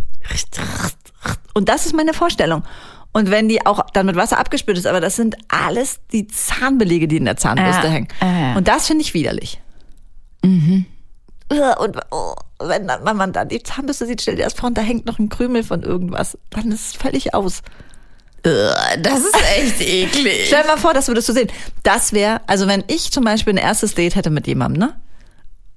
Und 1.53 1.67
das 1.69 1.85
ist 1.85 1.93
meine 1.95 2.13
Vorstellung. 2.13 2.63
Und 3.13 3.29
wenn 3.29 3.49
die 3.49 3.65
auch 3.65 3.85
dann 3.91 4.05
mit 4.05 4.15
Wasser 4.15 4.37
abgespült 4.39 4.77
ist, 4.77 4.87
aber 4.87 5.01
das 5.01 5.15
sind 5.17 5.35
alles 5.49 5.99
die 6.13 6.27
Zahnbelege, 6.27 7.07
die 7.07 7.17
in 7.17 7.25
der 7.25 7.35
Zahnbürste 7.37 7.87
Ja, 7.87 7.93
hängen. 7.93 8.07
ja. 8.21 8.55
Und 8.55 8.67
das 8.67 8.87
finde 8.87 9.01
ich 9.03 9.13
widerlich. 9.13 9.59
Und 10.43 11.97
oh, 12.11 12.33
wenn, 12.59 12.87
dann, 12.87 13.03
wenn 13.05 13.17
man 13.17 13.33
dann 13.33 13.49
die 13.49 13.61
Zahnbürste 13.61 14.05
sieht, 14.05 14.21
stell 14.21 14.35
dir 14.37 14.43
das 14.45 14.53
vor, 14.53 14.67
und 14.69 14.77
da 14.77 14.81
hängt 14.81 15.05
noch 15.05 15.19
ein 15.19 15.27
Krümel 15.29 15.63
von 15.63 15.83
irgendwas, 15.83 16.37
dann 16.49 16.71
ist 16.71 16.87
es 16.87 16.95
völlig 16.95 17.33
aus. 17.33 17.61
Das 18.43 19.19
ist 19.19 19.35
echt 19.57 19.81
eklig. 19.87 20.45
Stell 20.47 20.61
dir 20.63 20.69
mal 20.69 20.77
vor, 20.77 20.93
das 20.93 21.07
würdest 21.09 21.27
du 21.29 21.33
sehen. 21.33 21.49
Das 21.83 22.13
wäre, 22.13 22.39
also 22.47 22.67
wenn 22.67 22.83
ich 22.87 23.11
zum 23.11 23.23
Beispiel 23.25 23.53
ein 23.53 23.57
erstes 23.57 23.93
Date 23.93 24.15
hätte 24.15 24.29
mit 24.29 24.47
jemandem, 24.47 24.79
ne? 24.87 24.95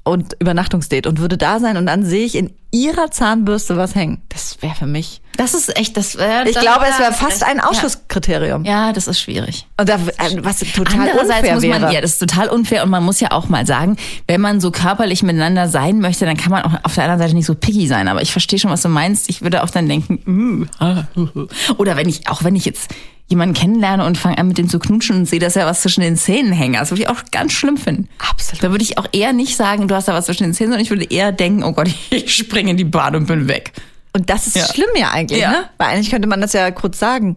Und 0.04 0.36
Übernachtungsdate 0.38 1.08
und 1.08 1.18
würde 1.18 1.38
da 1.38 1.60
sein 1.60 1.78
und 1.78 1.86
dann 1.86 2.04
sehe 2.04 2.26
ich 2.26 2.34
in 2.34 2.52
ihrer 2.70 3.10
Zahnbürste 3.10 3.76
was 3.76 3.94
hängen. 3.94 4.20
Das 4.28 4.60
wäre 4.60 4.74
für 4.74 4.86
mich. 4.86 5.22
Das 5.36 5.54
ist 5.54 5.76
echt, 5.78 5.96
das 5.96 6.16
wäre. 6.18 6.48
Ich 6.48 6.58
glaube, 6.58 6.84
es 6.90 6.98
wäre 6.98 7.12
fast 7.12 7.42
ein 7.42 7.60
Ausschlusskriterium. 7.60 8.64
Ja, 8.64 8.92
das 8.92 9.06
ist 9.06 9.20
schwierig. 9.20 9.66
Und 9.78 9.88
da, 9.88 9.94
äh, 9.94 10.36
was 10.40 10.58
total 10.58 11.08
Andererseits 11.08 11.38
unfair 11.38 11.54
muss 11.54 11.64
man, 11.64 11.82
wäre. 11.82 11.94
ja, 11.94 12.00
das 12.00 12.12
ist 12.12 12.18
total 12.18 12.48
unfair 12.48 12.84
und 12.84 12.90
man 12.90 13.02
muss 13.02 13.20
ja 13.20 13.30
auch 13.30 13.48
mal 13.48 13.66
sagen, 13.66 13.96
wenn 14.26 14.40
man 14.40 14.60
so 14.60 14.70
körperlich 14.70 15.22
miteinander 15.22 15.68
sein 15.68 16.00
möchte, 16.00 16.26
dann 16.26 16.36
kann 16.36 16.50
man 16.50 16.64
auch 16.64 16.72
auf 16.82 16.94
der 16.94 17.04
anderen 17.04 17.20
Seite 17.20 17.34
nicht 17.34 17.46
so 17.46 17.54
picky 17.54 17.86
sein. 17.86 18.08
Aber 18.08 18.20
ich 18.20 18.32
verstehe 18.32 18.58
schon, 18.58 18.70
was 18.70 18.82
du 18.82 18.88
meinst. 18.88 19.28
Ich 19.30 19.42
würde 19.42 19.62
auch 19.62 19.70
dann 19.70 19.88
denken, 19.88 20.68
uh, 20.80 20.84
ah, 20.84 21.04
oder 21.78 21.96
wenn 21.96 22.08
ich, 22.08 22.28
auch 22.28 22.44
wenn 22.44 22.56
ich 22.56 22.64
jetzt 22.64 22.90
jemanden 23.26 23.54
kennenlerne 23.54 24.04
und 24.04 24.18
fange 24.18 24.37
an 24.38 24.48
mit 24.48 24.58
dem 24.58 24.68
zu 24.68 24.78
knutschen 24.78 25.16
und 25.16 25.26
sehe, 25.26 25.38
dass 25.40 25.56
er 25.56 25.64
was 25.66 25.80
zwischen 25.82 26.02
den 26.02 26.16
Zähnen 26.16 26.52
hängt, 26.52 26.76
das 26.76 26.90
würde 26.90 27.02
ich 27.02 27.08
auch 27.08 27.22
ganz 27.30 27.52
schlimm 27.52 27.76
finden. 27.78 28.08
Absolut. 28.18 28.62
Da 28.62 28.70
würde 28.70 28.84
ich 28.84 28.98
auch 28.98 29.06
eher 29.12 29.32
nicht 29.32 29.56
sagen, 29.56 29.88
du 29.88 29.94
hast 29.94 30.08
da 30.08 30.14
was 30.14 30.26
zwischen 30.26 30.42
den 30.44 30.52
Zähnen, 30.54 30.72
sondern 30.72 30.82
ich 30.84 30.90
würde 30.90 31.04
eher 31.04 31.32
denken, 31.32 31.64
oh 31.64 31.72
Gott, 31.72 31.88
ich 32.10 32.34
springe 32.34 32.70
in 32.72 32.76
die 32.76 32.84
Bahn 32.84 33.16
und 33.16 33.26
bin 33.26 33.48
weg. 33.48 33.72
Und 34.12 34.28
das 34.30 34.46
ist 34.46 34.56
Ja. 34.56 34.66
schlimm 34.72 34.90
ja 34.96 35.10
eigentlich, 35.10 35.40
Ja. 35.40 35.50
ne? 35.50 35.64
Weil 35.78 35.88
eigentlich 35.88 36.10
könnte 36.10 36.28
man 36.28 36.40
das 36.40 36.52
ja 36.52 36.70
kurz 36.70 36.98
sagen. 36.98 37.37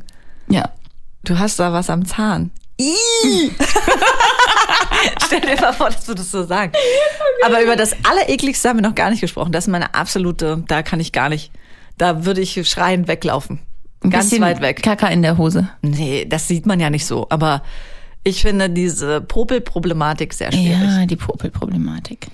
Ja. 0.49 0.69
Du 1.23 1.39
hast 1.39 1.57
da 1.59 1.71
was 1.73 1.89
am 1.89 2.05
Zahn. 2.05 2.51
Stell 5.25 5.41
dir 5.41 5.59
mal 5.59 5.73
vor, 5.73 5.89
dass 5.89 6.05
du 6.05 6.13
das 6.13 6.29
so 6.31 6.43
sagst. 6.43 6.75
Aber 7.45 7.61
über 7.63 7.75
das 7.75 7.93
Allerekligste 8.09 8.69
haben 8.69 8.77
wir 8.77 8.87
noch 8.87 8.95
gar 8.95 9.09
nicht 9.09 9.21
gesprochen. 9.21 9.51
Das 9.51 9.65
ist 9.65 9.71
meine 9.71 9.93
absolute, 9.95 10.63
da 10.67 10.83
kann 10.83 10.99
ich 10.99 11.11
gar 11.11 11.29
nicht. 11.29 11.51
Da 11.97 12.25
würde 12.25 12.41
ich 12.41 12.59
schreiend 12.69 13.07
weglaufen. 13.07 13.59
Ein 14.07 14.11
Ganz 14.11 14.39
weit 14.39 14.61
weg. 14.61 14.81
Kaka 14.83 15.07
in 15.07 15.21
der 15.21 15.37
Hose. 15.37 15.67
Nee, 15.81 16.25
das 16.25 16.47
sieht 16.47 16.65
man 16.65 16.79
ja 16.79 16.89
nicht 16.89 17.05
so. 17.05 17.27
Aber 17.29 17.61
Ich 18.23 18.41
finde 18.41 18.69
diese 18.69 19.21
Popelproblematik 19.21 20.33
sehr 20.33 20.51
schwierig. 20.51 20.77
Ja, 20.81 21.05
die 21.05 21.15
Popelproblematik. 21.15 22.27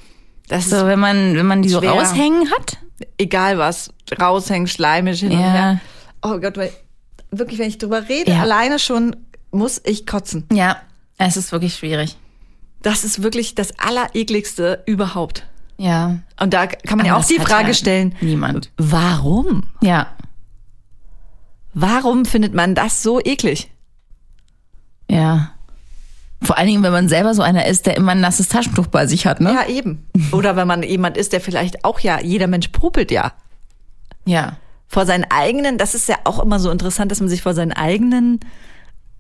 Das 0.47 0.69
So, 0.69 0.87
wenn 0.87 0.99
man, 0.99 1.35
wenn 1.35 1.45
man 1.45 1.61
die 1.61 1.69
so 1.69 1.79
Schwer. 1.79 1.91
raushängen 1.91 2.49
hat. 2.51 2.77
egal 3.17 3.57
was, 3.57 3.91
raushängen, 4.19 4.67
schleimig 4.67 5.19
hin 5.19 5.31
und 5.33 5.39
Ja. 5.39 5.51
her. 5.51 5.79
Oh 6.23 6.39
Gott, 6.39 6.57
weil, 6.57 6.71
wirklich, 7.31 7.59
wenn 7.59 7.67
ich 7.67 7.77
drüber 7.77 8.07
rede, 8.09 8.31
Ja. 8.31 8.41
alleine 8.41 8.79
schon 8.79 9.15
muss 9.51 9.81
ich 9.85 10.05
kotzen. 10.07 10.45
Ja, 10.51 10.77
es 11.17 11.37
ist 11.37 11.51
wirklich 11.51 11.75
schwierig. 11.75 12.17
Das 12.81 13.03
ist 13.03 13.21
wirklich 13.23 13.55
das 13.55 13.77
Allerekligste 13.79 14.83
überhaupt. 14.85 15.45
Ja. 15.77 16.17
Und 16.39 16.53
da 16.53 16.67
kann 16.67 16.97
man 16.97 17.05
ja 17.05 17.13
Aber 17.13 17.19
auch 17.21 17.27
das 17.27 17.35
die 17.35 17.41
Frage 17.41 17.69
ja 17.69 17.73
stellen, 17.73 18.15
Niemand. 18.21 18.71
warum? 18.77 19.63
Ja. 19.81 20.07
Warum 21.73 22.25
findet 22.25 22.53
man 22.53 22.75
das 22.75 23.01
so 23.03 23.19
eklig? 23.19 23.71
Ja. 25.09 25.51
Vor 26.41 26.57
allen 26.57 26.67
Dingen, 26.67 26.83
wenn 26.83 26.91
man 26.91 27.07
selber 27.07 27.33
so 27.33 27.41
einer 27.41 27.65
ist, 27.67 27.85
der 27.85 27.95
immer 27.95 28.11
ein 28.11 28.19
nasses 28.19 28.49
Taschentuch 28.49 28.87
bei 28.87 29.07
sich 29.07 29.25
hat, 29.25 29.39
ne? 29.39 29.53
Ja, 29.53 29.67
eben. 29.67 30.05
Oder 30.31 30.55
wenn 30.55 30.67
man 30.67 30.83
jemand 30.83 31.17
ist, 31.17 31.33
der 31.33 31.41
vielleicht 31.41 31.85
auch 31.85 31.99
ja, 31.99 32.19
jeder 32.19 32.47
Mensch 32.47 32.67
popelt 32.67 33.11
ja. 33.11 33.31
Ja. 34.25 34.57
Vor 34.87 35.05
seinen 35.05 35.25
eigenen, 35.29 35.77
das 35.77 35.95
ist 35.95 36.09
ja 36.09 36.17
auch 36.25 36.39
immer 36.39 36.59
so 36.59 36.69
interessant, 36.69 37.11
dass 37.11 37.21
man 37.21 37.29
sich 37.29 37.41
vor 37.41 37.53
seinen 37.53 37.71
eigenen, 37.71 38.41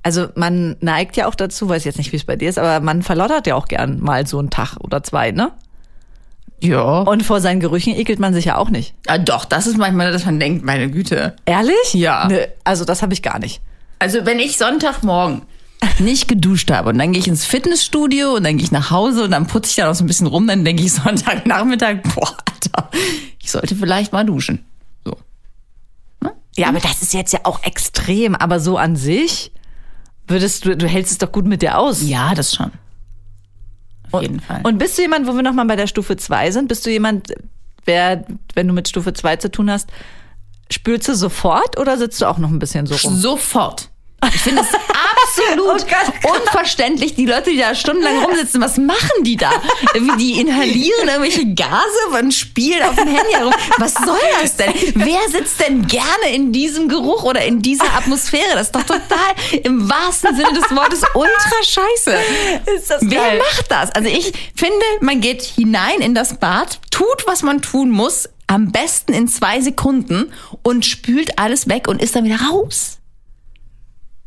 also 0.03 0.27
man 0.35 0.75
neigt 0.81 1.15
ja 1.15 1.27
auch 1.27 1.35
dazu, 1.35 1.69
weiß 1.69 1.85
jetzt 1.85 1.97
nicht, 1.97 2.11
wie 2.11 2.17
es 2.17 2.25
bei 2.25 2.35
dir 2.35 2.49
ist, 2.49 2.59
aber 2.59 2.81
man 2.81 3.01
verlottert 3.03 3.47
ja 3.47 3.55
auch 3.55 3.67
gern 3.67 3.99
mal 4.01 4.27
so 4.27 4.37
einen 4.39 4.49
Tag 4.49 4.77
oder 4.81 5.01
zwei, 5.01 5.31
ne? 5.31 5.53
Ja. 6.61 7.01
Und 7.01 7.23
vor 7.23 7.41
seinen 7.41 7.59
Gerüchen 7.59 7.95
ekelt 7.95 8.19
man 8.19 8.33
sich 8.33 8.45
ja 8.45 8.57
auch 8.57 8.69
nicht. 8.69 8.93
Ah, 9.07 9.17
doch, 9.17 9.45
das 9.45 9.67
ist 9.67 9.77
manchmal, 9.77 10.11
dass 10.11 10.25
man 10.25 10.39
denkt, 10.39 10.63
meine 10.63 10.89
Güte. 10.89 11.35
Ehrlich? 11.45 11.93
Ja. 11.93 12.27
Ne, 12.27 12.47
also 12.63 12.85
das 12.85 13.01
habe 13.01 13.13
ich 13.13 13.21
gar 13.21 13.39
nicht. 13.39 13.61
Also 13.99 14.25
wenn 14.25 14.39
ich 14.39 14.57
Sonntagmorgen 14.57 15.43
nicht 15.99 16.27
geduscht 16.27 16.71
habe 16.71 16.89
und 16.89 16.97
dann 16.97 17.11
gehe 17.11 17.19
ich 17.19 17.27
ins 17.27 17.45
Fitnessstudio 17.45 18.35
und 18.35 18.43
dann 18.43 18.57
gehe 18.57 18.65
ich 18.65 18.71
nach 18.71 18.91
Hause 18.91 19.25
und 19.25 19.31
dann 19.31 19.47
putze 19.47 19.69
ich 19.71 19.75
da 19.75 19.87
noch 19.87 19.95
so 19.95 20.03
ein 20.03 20.07
bisschen 20.07 20.27
rum, 20.27 20.47
dann 20.47 20.63
denke 20.63 20.83
ich 20.83 20.93
Sonntagnachmittag, 20.93 22.01
boah, 22.15 22.37
Alter, 22.51 22.89
ich 23.41 23.51
sollte 23.51 23.75
vielleicht 23.75 24.13
mal 24.13 24.25
duschen. 24.25 24.65
So. 25.05 25.17
Ja, 26.55 26.69
aber 26.69 26.79
das 26.79 27.01
ist 27.01 27.13
jetzt 27.13 27.33
ja 27.33 27.41
auch 27.43 27.63
extrem, 27.63 28.35
aber 28.35 28.59
so 28.59 28.77
an 28.77 28.95
sich 28.95 29.51
würdest 30.27 30.65
du, 30.65 30.77
du 30.77 30.87
hältst 30.87 31.11
es 31.11 31.17
doch 31.17 31.31
gut 31.31 31.45
mit 31.45 31.61
dir 31.61 31.77
aus. 31.77 32.01
Ja, 32.03 32.33
das 32.33 32.53
schon. 32.55 32.71
Auf 34.13 34.21
jeden 34.21 34.39
Fall. 34.39 34.61
Und 34.63 34.77
bist 34.77 34.97
du 34.97 35.01
jemand, 35.01 35.27
wo 35.27 35.33
wir 35.33 35.43
nochmal 35.43 35.65
bei 35.65 35.75
der 35.75 35.87
Stufe 35.87 36.15
2 36.15 36.51
sind, 36.51 36.67
bist 36.67 36.85
du 36.85 36.89
jemand, 36.89 37.33
wer, 37.85 38.25
wenn 38.53 38.67
du 38.67 38.73
mit 38.73 38.87
Stufe 38.87 39.13
2 39.13 39.37
zu 39.37 39.51
tun 39.51 39.69
hast, 39.69 39.89
spülst 40.71 41.07
du 41.07 41.15
sofort 41.15 41.79
oder 41.79 41.97
sitzt 41.97 42.21
du 42.21 42.25
auch 42.25 42.37
noch 42.37 42.49
ein 42.49 42.59
bisschen 42.59 42.85
so 42.85 42.95
rum? 42.95 43.15
Sofort. 43.17 43.89
Ich 44.33 44.41
finde 44.41 44.61
es 44.61 44.67
absolut 44.67 45.85
Oh 46.25 46.33
unverständlich, 46.33 47.15
die 47.15 47.25
Leute, 47.25 47.49
die 47.51 47.57
da 47.57 47.75
stundenlang 47.75 48.23
rumsitzen, 48.23 48.61
was 48.61 48.77
machen 48.77 49.23
die 49.23 49.35
da? 49.35 49.51
Die 50.17 50.39
inhalieren 50.39 51.07
irgendwelche 51.07 51.45
Gase 51.53 52.19
und 52.19 52.33
spielen 52.33 52.83
auf 52.83 52.95
dem 52.95 53.07
Handy 53.07 53.33
herum. 53.33 53.53
Was 53.77 53.93
soll 53.93 54.19
das 54.41 54.55
denn? 54.55 54.73
Wer 54.95 55.29
sitzt 55.29 55.59
denn 55.59 55.87
gerne 55.87 56.33
in 56.33 56.51
diesem 56.51 56.87
Geruch 56.87 57.23
oder 57.23 57.43
in 57.43 57.61
dieser 57.61 57.93
Atmosphäre? 57.95 58.53
Das 58.53 58.67
ist 58.67 58.75
doch 58.75 58.83
total 58.83 59.33
im 59.63 59.89
wahrsten 59.89 60.35
Sinne 60.35 60.53
des 60.53 60.69
Wortes 60.75 61.01
ultra 61.13 61.63
scheiße. 61.63 62.17
Wer 63.01 63.19
geil? 63.19 63.37
macht 63.39 63.71
das? 63.71 63.91
Also 63.91 64.09
ich 64.09 64.33
finde, 64.55 64.85
man 65.01 65.21
geht 65.21 65.41
hinein 65.41 65.99
in 65.99 66.15
das 66.15 66.37
Bad, 66.37 66.79
tut, 66.91 67.25
was 67.25 67.43
man 67.43 67.61
tun 67.61 67.89
muss, 67.89 68.29
am 68.47 68.71
besten 68.71 69.13
in 69.13 69.27
zwei 69.27 69.61
Sekunden 69.61 70.31
und 70.61 70.85
spült 70.85 71.39
alles 71.39 71.67
weg 71.67 71.87
und 71.87 72.01
ist 72.01 72.15
dann 72.15 72.25
wieder 72.25 72.39
raus. 72.51 72.99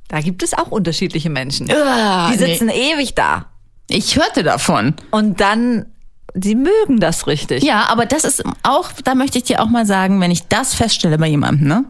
Da 0.09 0.21
gibt 0.21 0.42
es 0.42 0.55
auch 0.55 0.71
unterschiedliche 0.71 1.31
Menschen. 1.31 1.69
Ah, 1.71 2.31
Die 2.31 2.38
sitzen 2.38 2.69
ewig 2.69 3.14
da. 3.14 3.47
Ich 3.88 4.16
hörte 4.16 4.42
davon. 4.42 4.95
Und 5.11 5.40
dann, 5.40 5.87
sie 6.35 6.55
mögen 6.55 7.01
das 7.01 7.27
richtig. 7.27 7.62
Ja, 7.64 7.87
aber 7.88 8.07
das 8.07 8.25
ist 8.25 8.42
auch, 8.62 8.90
da 9.05 9.14
möchte 9.14 9.38
ich 9.38 9.45
dir 9.45 9.61
auch 9.62 9.69
mal 9.69 9.87
sagen, 9.87 10.21
wenn 10.21 10.31
ich 10.31 10.47
das 10.49 10.75
feststelle 10.75 11.19
bei 11.19 11.27
jemandem, 11.29 11.66
ne? 11.69 11.85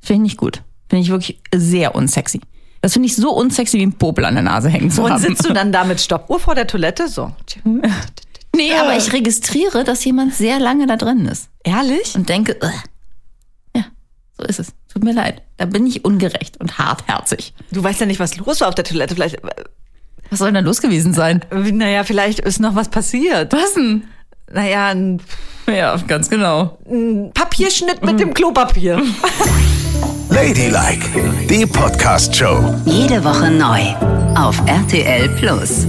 Finde 0.00 0.24
ich 0.26 0.32
nicht 0.32 0.36
gut. 0.38 0.62
Finde 0.88 1.02
ich 1.04 1.10
wirklich 1.10 1.40
sehr 1.54 1.94
unsexy. 1.94 2.40
Das 2.82 2.94
finde 2.94 3.06
ich 3.06 3.16
so 3.16 3.32
unsexy 3.32 3.78
wie 3.78 3.86
ein 3.86 3.92
Popel 3.92 4.24
an 4.24 4.34
der 4.34 4.42
Nase 4.42 4.68
hängen 4.68 4.90
zu 4.90 5.02
Und 5.04 5.12
haben. 5.12 5.22
sitzt 5.22 5.48
du 5.48 5.52
dann 5.52 5.70
da 5.72 5.84
mit 5.84 6.00
Stoppuhr 6.00 6.40
vor 6.40 6.54
der 6.54 6.66
Toilette? 6.66 7.06
So. 7.08 7.32
nee, 7.64 8.74
aber 8.74 8.96
ich 8.96 9.12
registriere, 9.12 9.84
dass 9.84 10.04
jemand 10.04 10.34
sehr 10.34 10.58
lange 10.58 10.86
da 10.86 10.96
drin 10.96 11.26
ist. 11.26 11.48
Ehrlich? 11.62 12.14
Und 12.16 12.28
denke, 12.28 12.58
"Ugh." 12.60 12.72
ja, 13.76 13.84
so 14.36 14.44
ist 14.44 14.58
es. 14.58 14.72
Tut 14.92 15.04
mir 15.04 15.12
leid. 15.14 15.42
Da 15.56 15.64
bin 15.64 15.86
ich 15.86 16.04
ungerecht 16.04 16.60
und 16.60 16.78
hartherzig. 16.78 17.54
Du 17.70 17.82
weißt 17.82 18.00
ja 18.00 18.06
nicht, 18.06 18.20
was 18.20 18.36
los 18.36 18.60
war 18.60 18.68
auf 18.68 18.74
der 18.74 18.84
Toilette. 18.84 19.14
Vielleicht, 19.14 19.38
Was 20.30 20.38
soll 20.38 20.48
denn 20.48 20.54
da 20.56 20.60
los 20.60 20.80
gewesen 20.82 21.14
sein? 21.14 21.40
äh, 21.50 21.72
naja, 21.72 22.04
vielleicht 22.04 22.40
ist 22.40 22.60
noch 22.60 22.74
was 22.74 22.88
passiert. 22.88 23.52
Was 23.52 23.74
denn? 23.74 24.04
Naja, 24.52 24.88
ein 24.88 25.20
Ja, 25.66 25.96
ganz 26.06 26.28
genau. 26.28 26.78
Papierschnitt 27.32 28.04
mit 28.04 28.20
dem 28.20 28.34
Klopapier. 28.34 29.00
Ladylike, 30.28 31.08
die 31.48 31.64
Podcast-Show. 31.66 32.74
Jede 32.86 33.22
Woche 33.24 33.50
neu 33.50 33.80
auf 34.34 34.60
RTL 34.66 35.28
Plus. 35.30 35.86